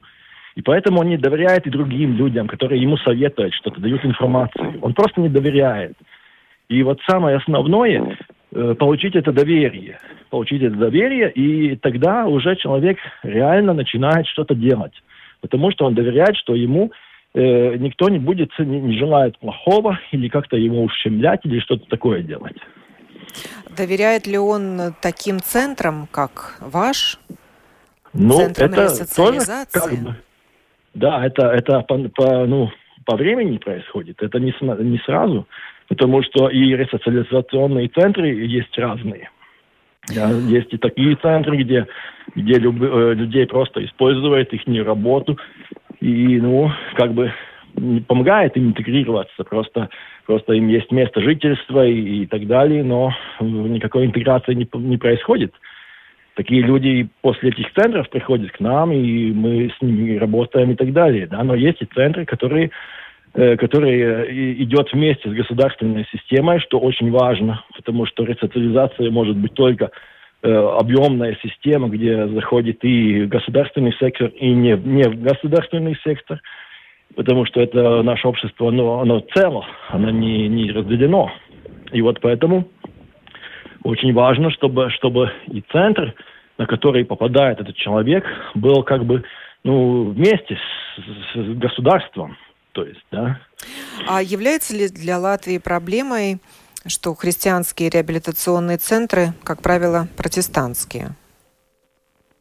И 0.55 0.61
поэтому 0.61 0.99
он 0.99 1.09
не 1.09 1.17
доверяет 1.17 1.65
и 1.65 1.69
другим 1.69 2.15
людям, 2.15 2.47
которые 2.47 2.81
ему 2.81 2.97
советуют 2.97 3.53
что-то, 3.53 3.79
дают 3.79 4.03
информацию. 4.03 4.79
Он 4.81 4.93
просто 4.93 5.21
не 5.21 5.29
доверяет. 5.29 5.93
И 6.67 6.83
вот 6.83 6.99
самое 7.09 7.37
основное 7.37 8.17
э, 8.51 8.75
получить 8.77 9.15
это 9.15 9.31
доверие. 9.31 9.99
Получить 10.29 10.61
это 10.61 10.75
доверие, 10.75 11.31
и 11.31 11.75
тогда 11.75 12.25
уже 12.25 12.55
человек 12.55 12.97
реально 13.23 13.73
начинает 13.73 14.27
что-то 14.27 14.55
делать. 14.55 14.93
Потому 15.41 15.71
что 15.71 15.85
он 15.85 15.95
доверяет, 15.95 16.35
что 16.37 16.55
ему 16.55 16.91
э, 17.33 17.75
никто 17.77 18.09
не 18.09 18.19
будет, 18.19 18.51
не, 18.59 18.79
не 18.79 18.97
желает 18.97 19.37
плохого, 19.39 19.99
или 20.11 20.27
как-то 20.27 20.57
ему 20.57 20.83
ущемлять, 20.83 21.41
или 21.45 21.59
что-то 21.59 21.85
такое 21.89 22.21
делать. 22.21 22.57
Доверяет 23.75 24.27
ли 24.27 24.37
он 24.37 24.93
таким 25.01 25.39
центрам, 25.39 26.07
как 26.11 26.57
ваш? 26.59 27.19
Ну, 28.13 28.33
Центрам 28.33 28.71
это 28.73 29.15
тоже 29.15 29.41
как 29.71 29.91
бы, 29.91 30.15
да, 30.93 31.25
это, 31.25 31.47
это 31.47 31.81
по, 31.81 31.97
по, 32.09 32.45
ну, 32.45 32.69
по 33.05 33.15
времени 33.15 33.57
происходит, 33.57 34.21
это 34.21 34.39
не, 34.39 34.53
не 34.61 34.97
сразу, 34.99 35.47
потому 35.87 36.23
что 36.23 36.49
и 36.49 36.75
ресоциализационные 36.75 37.87
центры 37.89 38.27
есть 38.27 38.77
разные. 38.77 39.29
Да, 40.15 40.31
есть 40.31 40.73
и 40.73 40.77
такие 40.77 41.15
центры, 41.17 41.57
где, 41.57 41.85
где 42.35 42.53
люб, 42.55 42.81
э, 42.81 43.13
людей 43.13 43.45
просто 43.45 43.85
используют 43.85 44.51
их 44.51 44.65
не 44.65 44.81
работу 44.81 45.37
и, 45.99 46.39
ну, 46.39 46.71
как 46.95 47.13
бы 47.13 47.31
помогает 48.07 48.57
им 48.57 48.69
интегрироваться, 48.69 49.43
просто, 49.43 49.89
просто 50.25 50.53
им 50.53 50.67
есть 50.67 50.91
место 50.91 51.21
жительства 51.21 51.85
и, 51.85 52.23
и 52.23 52.25
так 52.25 52.47
далее, 52.47 52.83
но 52.83 53.13
никакой 53.39 54.05
интеграции 54.05 54.53
не, 54.53 54.67
не 54.73 54.97
происходит. 54.97 55.53
Такие 56.35 56.61
люди 56.61 57.09
после 57.21 57.49
этих 57.49 57.73
центров 57.73 58.09
приходят 58.09 58.51
к 58.51 58.59
нам, 58.59 58.91
и 58.91 59.31
мы 59.31 59.71
с 59.77 59.81
ними 59.81 60.17
работаем 60.17 60.71
и 60.71 60.75
так 60.75 60.93
далее. 60.93 61.27
Да? 61.27 61.43
Но 61.43 61.55
есть 61.55 61.81
и 61.81 61.89
центры, 61.93 62.25
которые 62.25 62.71
Э, 63.33 63.55
который 63.55 63.97
э, 63.97 64.33
идет 64.63 64.91
вместе 64.91 65.29
с 65.29 65.33
государственной 65.33 66.05
системой, 66.11 66.59
что 66.59 66.79
очень 66.79 67.11
важно, 67.11 67.63
потому 67.77 68.05
что 68.05 68.25
ресоциализация 68.25 69.09
может 69.09 69.37
быть 69.37 69.53
только 69.53 69.91
э, 70.43 70.51
объемная 70.51 71.37
система, 71.41 71.87
где 71.87 72.27
заходит 72.27 72.83
и 72.83 73.23
государственный 73.27 73.95
сектор, 74.01 74.27
и 74.27 74.49
не, 74.49 74.73
не 74.73 75.03
государственный 75.03 75.97
сектор, 76.03 76.41
потому 77.15 77.45
что 77.45 77.61
это 77.61 78.03
наше 78.03 78.27
общество, 78.27 78.67
оно, 78.67 78.99
оно 78.99 79.21
цело, 79.33 79.65
оно 79.87 80.09
не, 80.09 80.49
не 80.49 80.69
разделено. 80.69 81.31
И 81.93 82.01
вот 82.01 82.19
поэтому 82.19 82.67
очень 83.83 84.13
важно, 84.13 84.51
чтобы, 84.51 84.89
чтобы 84.91 85.31
и 85.47 85.61
центр, 85.71 86.13
на 86.57 86.65
который 86.65 87.05
попадает 87.05 87.59
этот 87.59 87.75
человек, 87.75 88.23
был 88.55 88.83
как 88.83 89.05
бы 89.05 89.23
ну, 89.63 90.11
вместе 90.11 90.57
с, 90.57 91.35
с 91.35 91.57
государством, 91.57 92.37
то 92.71 92.83
есть, 92.83 93.03
да. 93.11 93.39
А 94.07 94.21
является 94.21 94.75
ли 94.75 94.87
для 94.87 95.19
Латвии 95.19 95.57
проблемой, 95.57 96.39
что 96.87 97.13
христианские 97.13 97.89
реабилитационные 97.89 98.77
центры, 98.77 99.33
как 99.43 99.61
правило, 99.61 100.07
протестантские? 100.17 101.09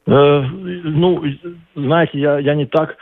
Э, 0.06 0.40
ну, 0.42 1.22
знаете, 1.74 2.18
я, 2.18 2.38
я 2.38 2.54
не 2.54 2.66
так 2.66 2.96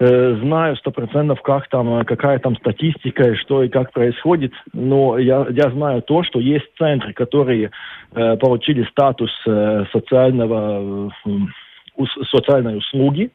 э, 0.00 0.36
знаю 0.42 0.76
сто 0.76 0.90
процентов, 0.90 1.40
как 1.42 1.68
там, 1.68 2.04
какая 2.04 2.38
там 2.40 2.56
статистика, 2.56 3.36
что 3.36 3.62
и 3.62 3.68
как 3.68 3.92
происходит, 3.92 4.52
но 4.72 5.18
я, 5.18 5.46
я 5.50 5.70
знаю 5.70 6.02
то, 6.02 6.24
что 6.24 6.40
есть 6.40 6.66
центры, 6.76 7.12
которые 7.12 7.70
э, 8.12 8.36
получили 8.36 8.82
статус 8.90 9.30
э, 9.46 9.84
социального, 9.92 11.12
э, 11.24 12.04
социальной 12.30 12.78
услуги, 12.78 13.30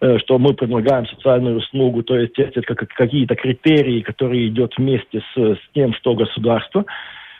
Э, 0.00 0.18
что 0.18 0.38
мы 0.38 0.54
предлагаем 0.54 1.06
социальную 1.08 1.56
услугу, 1.56 2.04
то 2.04 2.16
есть 2.16 2.38
это 2.38 2.62
какие-то 2.62 3.34
критерии, 3.34 4.00
которые 4.02 4.48
идут 4.48 4.74
вместе 4.78 5.20
с, 5.34 5.36
с 5.36 5.60
тем, 5.74 5.92
что 5.94 6.14
государство 6.14 6.84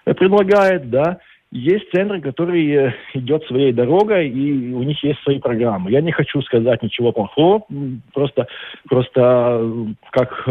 э, 0.04 0.12
предлагает, 0.12 0.90
да, 0.90 1.18
есть 1.50 1.90
центры, 1.92 2.20
которые 2.20 2.74
э, 2.74 2.92
идет 3.14 3.44
своей 3.44 3.72
дорогой, 3.72 4.28
и 4.28 4.72
у 4.72 4.82
них 4.82 5.02
есть 5.02 5.20
свои 5.22 5.38
программы. 5.38 5.90
Я 5.90 6.00
не 6.00 6.12
хочу 6.12 6.42
сказать 6.42 6.82
ничего 6.82 7.12
плохого, 7.12 7.64
просто, 8.12 8.46
просто 8.88 9.94
как 10.10 10.48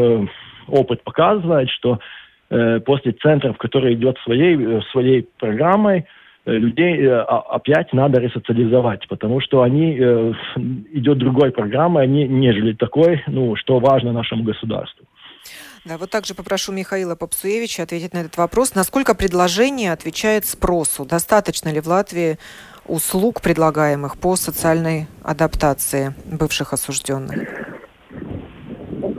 опыт 0.67 1.03
показывает, 1.03 1.69
что 1.69 1.99
после 2.49 3.11
центров, 3.11 3.57
которые 3.57 3.95
идет 3.95 4.17
своей, 4.19 4.81
своей 4.91 5.27
программой, 5.37 6.05
Э, 6.47 6.53
людей 6.53 7.01
э, 7.01 7.19
опять 7.19 7.91
надо 7.91 8.21
ресоциализовать, 8.21 9.05
потому 9.09 9.41
что 9.41 9.63
они 9.63 9.97
э, 9.99 10.33
идет 10.93 11.17
другой 11.17 11.51
программой, 11.51 12.03
они, 12.03 12.25
нежели 12.25 12.71
такой, 12.71 13.21
ну, 13.27 13.55
что 13.57 13.79
важно 13.79 14.13
нашему 14.13 14.43
государству. 14.43 15.05
Да, 15.87 15.97
вот 15.97 16.09
также 16.09 16.35
попрошу 16.35 16.73
Михаила 16.73 17.15
Попсуевича 17.15 17.83
ответить 17.83 18.13
на 18.13 18.17
этот 18.17 18.35
вопрос. 18.35 18.75
Насколько 18.75 19.15
предложение 19.15 19.93
отвечает 19.93 20.45
спросу? 20.45 21.05
Достаточно 21.05 21.69
ли 21.69 21.79
в 21.79 21.87
Латвии 21.87 22.37
услуг, 22.87 23.41
предлагаемых 23.41 24.17
по 24.17 24.35
социальной 24.35 25.07
адаптации 25.23 26.13
бывших 26.25 26.73
осужденных? 26.73 27.37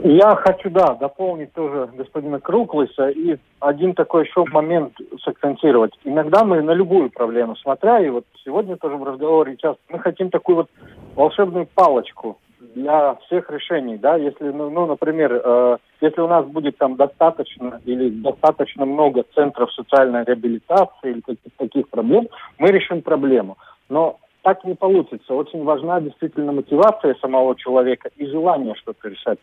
Я 0.03 0.35
хочу, 0.35 0.69
да, 0.69 0.93
дополнить 0.93 1.51
тоже 1.53 1.89
господина 1.97 2.39
Круклыса 2.39 3.09
и 3.09 3.37
один 3.59 3.95
такой 3.95 4.25
еще 4.25 4.45
момент 4.45 4.93
сакцентировать. 5.23 5.93
Иногда 6.03 6.43
мы 6.43 6.61
на 6.61 6.71
любую 6.71 7.09
проблему 7.09 7.55
смотря, 7.55 7.99
и 7.99 8.09
вот 8.09 8.25
сегодня 8.45 8.77
тоже 8.77 8.95
в 8.95 9.03
разговоре 9.03 9.57
часто, 9.57 9.81
мы 9.89 9.99
хотим 9.99 10.29
такую 10.29 10.57
вот 10.57 10.69
волшебную 11.15 11.65
палочку 11.65 12.37
для 12.75 13.15
всех 13.25 13.49
решений, 13.49 13.97
да, 13.97 14.15
если, 14.15 14.49
ну, 14.49 14.69
ну 14.69 14.85
например, 14.85 15.41
э, 15.43 15.77
если 16.01 16.21
у 16.21 16.27
нас 16.27 16.45
будет 16.45 16.77
там 16.77 16.95
достаточно 16.95 17.81
или 17.85 18.09
достаточно 18.09 18.85
много 18.85 19.23
центров 19.35 19.71
социальной 19.73 20.23
реабилитации 20.23 21.11
или 21.11 21.21
каких-то 21.21 21.49
таких 21.57 21.89
проблем, 21.89 22.27
мы 22.57 22.69
решим 22.71 23.01
проблему. 23.01 23.57
Но 23.89 24.19
так 24.41 24.63
не 24.63 24.75
получится. 24.75 25.33
Очень 25.33 25.63
важна 25.63 25.99
действительно 25.99 26.51
мотивация 26.51 27.15
самого 27.15 27.55
человека 27.55 28.09
и 28.15 28.25
желание 28.25 28.75
что-то 28.75 29.09
решать. 29.09 29.39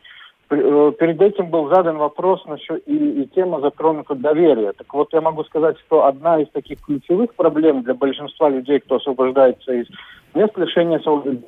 Э, 0.48 0.92
перед 0.98 1.20
этим 1.20 1.50
был 1.50 1.68
задан 1.68 1.96
вопрос 1.96 2.44
насчет 2.46 2.86
и, 2.86 3.22
и 3.22 3.26
тема 3.34 3.60
затронута 3.60 4.14
доверия. 4.14 4.72
Так 4.72 4.92
вот, 4.94 5.12
я 5.12 5.20
могу 5.20 5.42
сказать, 5.44 5.76
что 5.80 6.04
одна 6.04 6.40
из 6.40 6.48
таких 6.50 6.80
ключевых 6.82 7.34
проблем 7.34 7.82
для 7.82 7.94
большинства 7.94 8.48
людей, 8.48 8.78
кто 8.78 8.96
освобождается 8.96 9.72
из 9.72 9.86
мест 10.34 10.56
лишения 10.56 11.00
свободы, 11.00 11.40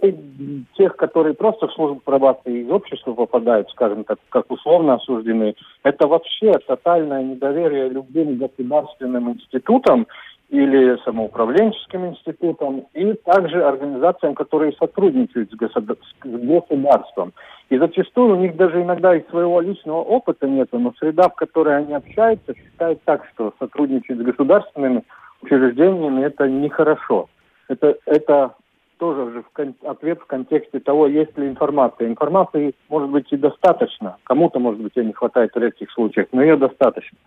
тех, 0.76 0.96
которые 0.96 1.34
просто 1.34 1.68
в 1.68 1.72
службу 1.74 2.00
пробации 2.04 2.62
из 2.62 2.70
общества 2.70 3.12
попадают, 3.12 3.70
скажем 3.70 4.02
так, 4.02 4.18
как 4.30 4.50
условно 4.50 4.94
осуждены, 4.94 5.54
это 5.84 6.08
вообще 6.08 6.52
тотальное 6.66 7.22
недоверие 7.22 7.90
любым 7.90 8.38
государственным 8.38 9.32
институтам 9.32 10.08
или 10.48 10.96
самоуправленческим 11.04 12.06
институтам, 12.06 12.86
и 12.94 13.12
также 13.12 13.62
организациям, 13.62 14.34
которые 14.34 14.72
сотрудничают 14.72 15.50
с 15.50 15.54
государством. 15.54 17.32
И 17.68 17.76
зачастую 17.76 18.36
у 18.36 18.40
них 18.40 18.56
даже 18.56 18.82
иногда 18.82 19.14
и 19.14 19.28
своего 19.28 19.60
личного 19.60 19.98
опыта 19.98 20.48
нет, 20.48 20.68
но 20.72 20.94
среда, 20.98 21.28
в 21.28 21.34
которой 21.34 21.76
они 21.76 21.92
общаются, 21.92 22.54
считает 22.54 23.02
так, 23.04 23.26
что 23.34 23.52
сотрудничать 23.58 24.16
с 24.16 24.22
государственными 24.22 25.04
учреждениями 25.42 26.24
это 26.24 26.48
нехорошо. 26.48 27.28
Это, 27.68 27.96
это 28.06 28.54
тоже 28.98 29.30
же 29.32 29.42
в 29.42 29.50
кон- 29.50 29.74
ответ 29.84 30.18
в 30.20 30.26
контексте 30.26 30.80
того, 30.80 31.06
есть 31.06 31.36
ли 31.36 31.46
информация. 31.46 32.08
Информации 32.08 32.74
может 32.88 33.10
быть 33.10 33.30
и 33.32 33.36
достаточно. 33.36 34.16
Кому-то, 34.24 34.58
может 34.58 34.80
быть, 34.80 34.96
ее 34.96 35.04
не 35.04 35.12
хватает 35.12 35.54
в 35.54 35.58
редких 35.58 35.90
случаях, 35.92 36.28
но 36.32 36.42
ее 36.42 36.56
достаточно. 36.56 37.18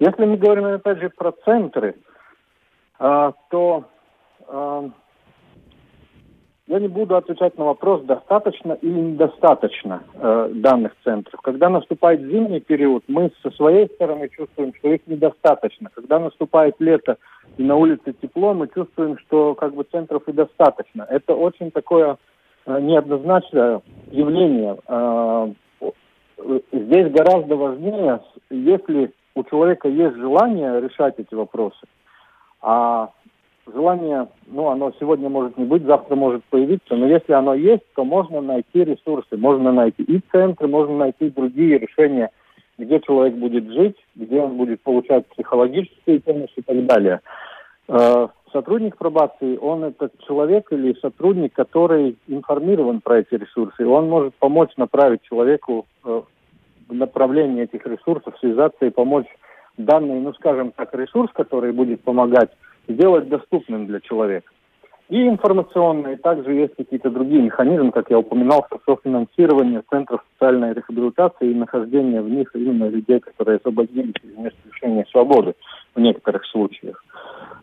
Если 0.00 0.24
мы 0.24 0.36
говорим, 0.36 0.64
опять 0.66 0.98
же, 0.98 1.10
про 1.10 1.32
центры, 1.44 1.94
то 2.98 3.84
а, 4.48 4.90
я 6.68 6.80
не 6.80 6.88
буду 6.88 7.16
отвечать 7.16 7.56
на 7.58 7.64
вопрос, 7.64 8.02
достаточно 8.02 8.72
или 8.82 8.98
недостаточно 8.98 10.02
э, 10.14 10.50
данных 10.52 10.96
центров. 11.04 11.40
Когда 11.40 11.68
наступает 11.68 12.20
зимний 12.22 12.58
период, 12.58 13.04
мы 13.06 13.30
со 13.42 13.52
своей 13.52 13.86
стороны 13.86 14.28
чувствуем, 14.28 14.74
что 14.74 14.92
их 14.92 15.06
недостаточно. 15.06 15.90
Когда 15.94 16.18
наступает 16.18 16.74
лето 16.80 17.18
и 17.56 17.62
на 17.62 17.76
улице 17.76 18.14
тепло, 18.20 18.52
мы 18.52 18.66
чувствуем, 18.66 19.16
что 19.18 19.54
как 19.54 19.74
бы 19.74 19.84
центров 19.84 20.24
и 20.26 20.32
достаточно. 20.32 21.06
Это 21.08 21.34
очень 21.34 21.70
такое 21.70 22.16
э, 22.66 22.80
неоднозначное 22.80 23.80
явление. 24.10 24.76
Э, 24.88 25.52
здесь 26.72 27.12
гораздо 27.12 27.54
важнее, 27.54 28.20
если 28.50 29.12
у 29.36 29.44
человека 29.44 29.88
есть 29.88 30.16
желание 30.16 30.80
решать 30.80 31.14
эти 31.18 31.34
вопросы, 31.34 31.86
а 32.68 33.10
желание, 33.72 34.26
ну, 34.48 34.66
оно 34.70 34.92
сегодня 34.98 35.28
может 35.28 35.56
не 35.56 35.64
быть, 35.64 35.84
завтра 35.84 36.16
может 36.16 36.42
появиться, 36.46 36.96
но 36.96 37.06
если 37.06 37.32
оно 37.32 37.54
есть, 37.54 37.84
то 37.94 38.04
можно 38.04 38.40
найти 38.40 38.82
ресурсы, 38.82 39.36
можно 39.36 39.70
найти 39.70 40.02
и 40.02 40.20
центры, 40.32 40.66
можно 40.66 40.96
найти 40.96 41.30
другие 41.30 41.78
решения, 41.78 42.30
где 42.76 42.98
человек 42.98 43.34
будет 43.36 43.70
жить, 43.70 43.96
где 44.16 44.40
он 44.40 44.56
будет 44.56 44.80
получать 44.82 45.28
психологическую 45.28 46.20
помощь 46.22 46.50
и 46.56 46.62
так 46.62 46.84
далее. 46.86 47.20
Э, 47.86 48.26
сотрудник 48.52 48.96
пробации, 48.96 49.56
он 49.58 49.84
этот 49.84 50.12
человек 50.26 50.72
или 50.72 50.98
сотрудник, 51.00 51.52
который 51.52 52.18
информирован 52.26 53.00
про 53.00 53.20
эти 53.20 53.34
ресурсы, 53.34 53.86
он 53.86 54.08
может 54.08 54.34
помочь 54.34 54.70
направить 54.76 55.22
человеку 55.22 55.86
э, 56.04 56.22
в 56.88 56.94
направлении 56.94 57.62
этих 57.62 57.86
ресурсов, 57.86 58.34
связаться 58.40 58.86
и 58.86 58.90
помочь 58.90 59.28
данный, 59.76 60.20
ну, 60.20 60.32
скажем 60.34 60.72
так, 60.72 60.94
ресурс, 60.94 61.30
который 61.32 61.72
будет 61.72 62.02
помогать 62.02 62.50
сделать 62.88 63.28
доступным 63.28 63.86
для 63.86 64.00
человека. 64.00 64.50
И 65.08 65.28
информационные, 65.28 66.16
также 66.16 66.52
есть 66.52 66.74
какие-то 66.74 67.10
другие 67.10 67.40
механизмы, 67.40 67.92
как 67.92 68.10
я 68.10 68.18
упоминал, 68.18 68.66
софинансирование 68.84 69.82
центров 69.88 70.24
социальной 70.32 70.72
реабилитации 70.72 71.50
и 71.50 71.54
нахождение 71.54 72.20
в 72.20 72.28
них 72.28 72.50
именно 72.54 72.88
людей, 72.88 73.20
которые 73.20 73.58
освободились 73.58 74.14
из 74.24 74.36
мест 74.36 74.56
лишения 74.64 75.06
свободы 75.12 75.54
в 75.94 76.00
некоторых 76.00 76.44
случаях. 76.46 77.04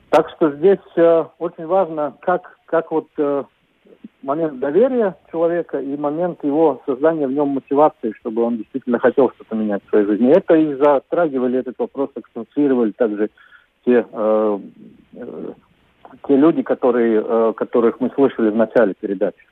Так 0.10 0.30
что 0.30 0.52
здесь 0.52 0.80
э, 0.96 1.26
очень 1.40 1.66
важно, 1.66 2.16
как, 2.22 2.58
как 2.66 2.92
вот 2.92 3.08
э, 3.18 3.44
момент 4.22 4.60
доверия 4.60 5.16
человека 5.32 5.80
и 5.80 5.98
момент 5.98 6.44
его 6.44 6.82
создания 6.86 7.28
в 7.28 7.32
нем 7.32 7.50
мотивации, 7.50 8.14
чтобы 8.20 8.44
он 8.44 8.58
действительно 8.58 9.00
хотел 9.00 9.32
что-то 9.32 9.56
менять 9.56 9.82
в 9.86 9.90
своей 9.90 10.06
жизни. 10.06 10.32
Это 10.32 10.56
и 10.56 10.74
затрагивали 10.76 11.60
этот 11.60 11.78
вопрос, 11.78 12.10
акцентировали 12.16 12.92
также 12.92 13.30
те, 13.86 14.06
э, 14.12 14.60
э, 15.16 15.52
те 16.28 16.38
люди, 16.38 16.62
которые, 16.62 17.24
э, 17.26 17.54
которых 17.56 18.00
мы 18.00 18.10
слышали 18.16 18.50
в 18.50 18.56
начале 18.56 18.94
передачи. 18.94 19.46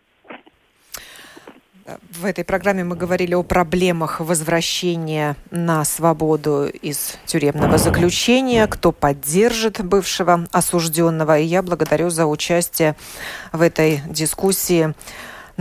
В 2.11 2.25
этой 2.25 2.43
программе 2.43 2.83
мы 2.83 2.95
говорили 2.95 3.33
о 3.33 3.43
проблемах 3.43 4.19
возвращения 4.19 5.35
на 5.49 5.83
свободу 5.85 6.67
из 6.67 7.17
тюремного 7.25 7.77
заключения, 7.77 8.67
кто 8.67 8.91
поддержит 8.91 9.83
бывшего 9.83 10.47
осужденного. 10.51 11.39
И 11.39 11.45
я 11.45 11.61
благодарю 11.61 12.09
за 12.09 12.25
участие 12.25 12.95
в 13.51 13.61
этой 13.61 14.01
дискуссии 14.07 14.93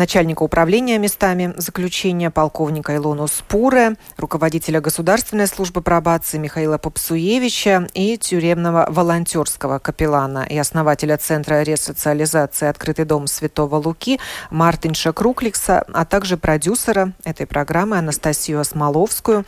начальника 0.01 0.43
управления 0.43 0.97
местами 0.99 1.53
заключения 1.59 2.31
полковника 2.31 2.97
Илону 2.97 3.29
Спуре, 3.29 3.97
руководителя 4.17 4.81
Государственной 4.81 5.47
службы 5.47 5.83
пробации 5.83 6.39
Михаила 6.39 6.79
Попсуевича 6.79 7.87
и 7.93 8.17
тюремного 8.17 8.87
волонтерского 8.89 9.79
капеллана 9.79 10.47
и 10.49 10.57
основателя 10.57 11.19
Центра 11.19 11.61
ресоциализации 11.61 12.67
«Открытый 12.67 13.05
дом 13.05 13.27
Святого 13.27 13.77
Луки» 13.77 14.19
Мартинша 14.49 15.13
Крукликса, 15.13 15.85
а 15.93 16.07
также 16.07 16.39
продюсера 16.39 17.13
этой 17.25 17.47
программы 17.47 17.99
Анастасию 17.99 18.61
Осмоловскую 18.61 19.45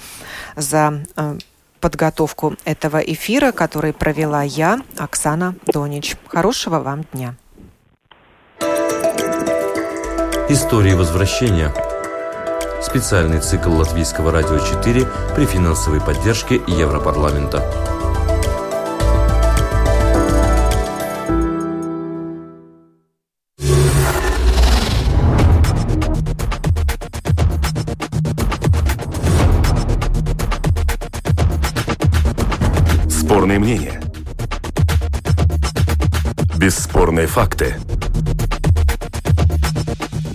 за 0.54 1.02
э, 1.16 1.38
подготовку 1.80 2.56
этого 2.66 2.98
эфира, 2.98 3.52
который 3.52 3.94
провела 3.94 4.42
я, 4.42 4.82
Оксана 4.98 5.54
Донич. 5.72 6.14
Хорошего 6.28 6.78
вам 6.80 7.06
дня! 7.14 7.36
Истории 10.52 10.92
возвращения. 10.92 11.74
Специальный 12.82 13.40
цикл 13.40 13.72
Латвийского 13.72 14.30
радио 14.30 14.58
4 14.58 15.08
при 15.34 15.46
финансовой 15.46 15.98
поддержке 15.98 16.56
Европарламента. 16.66 17.64
Спорные 33.08 33.58
мнения. 33.58 34.02
Бесспорные 36.58 37.26
факты. 37.26 37.74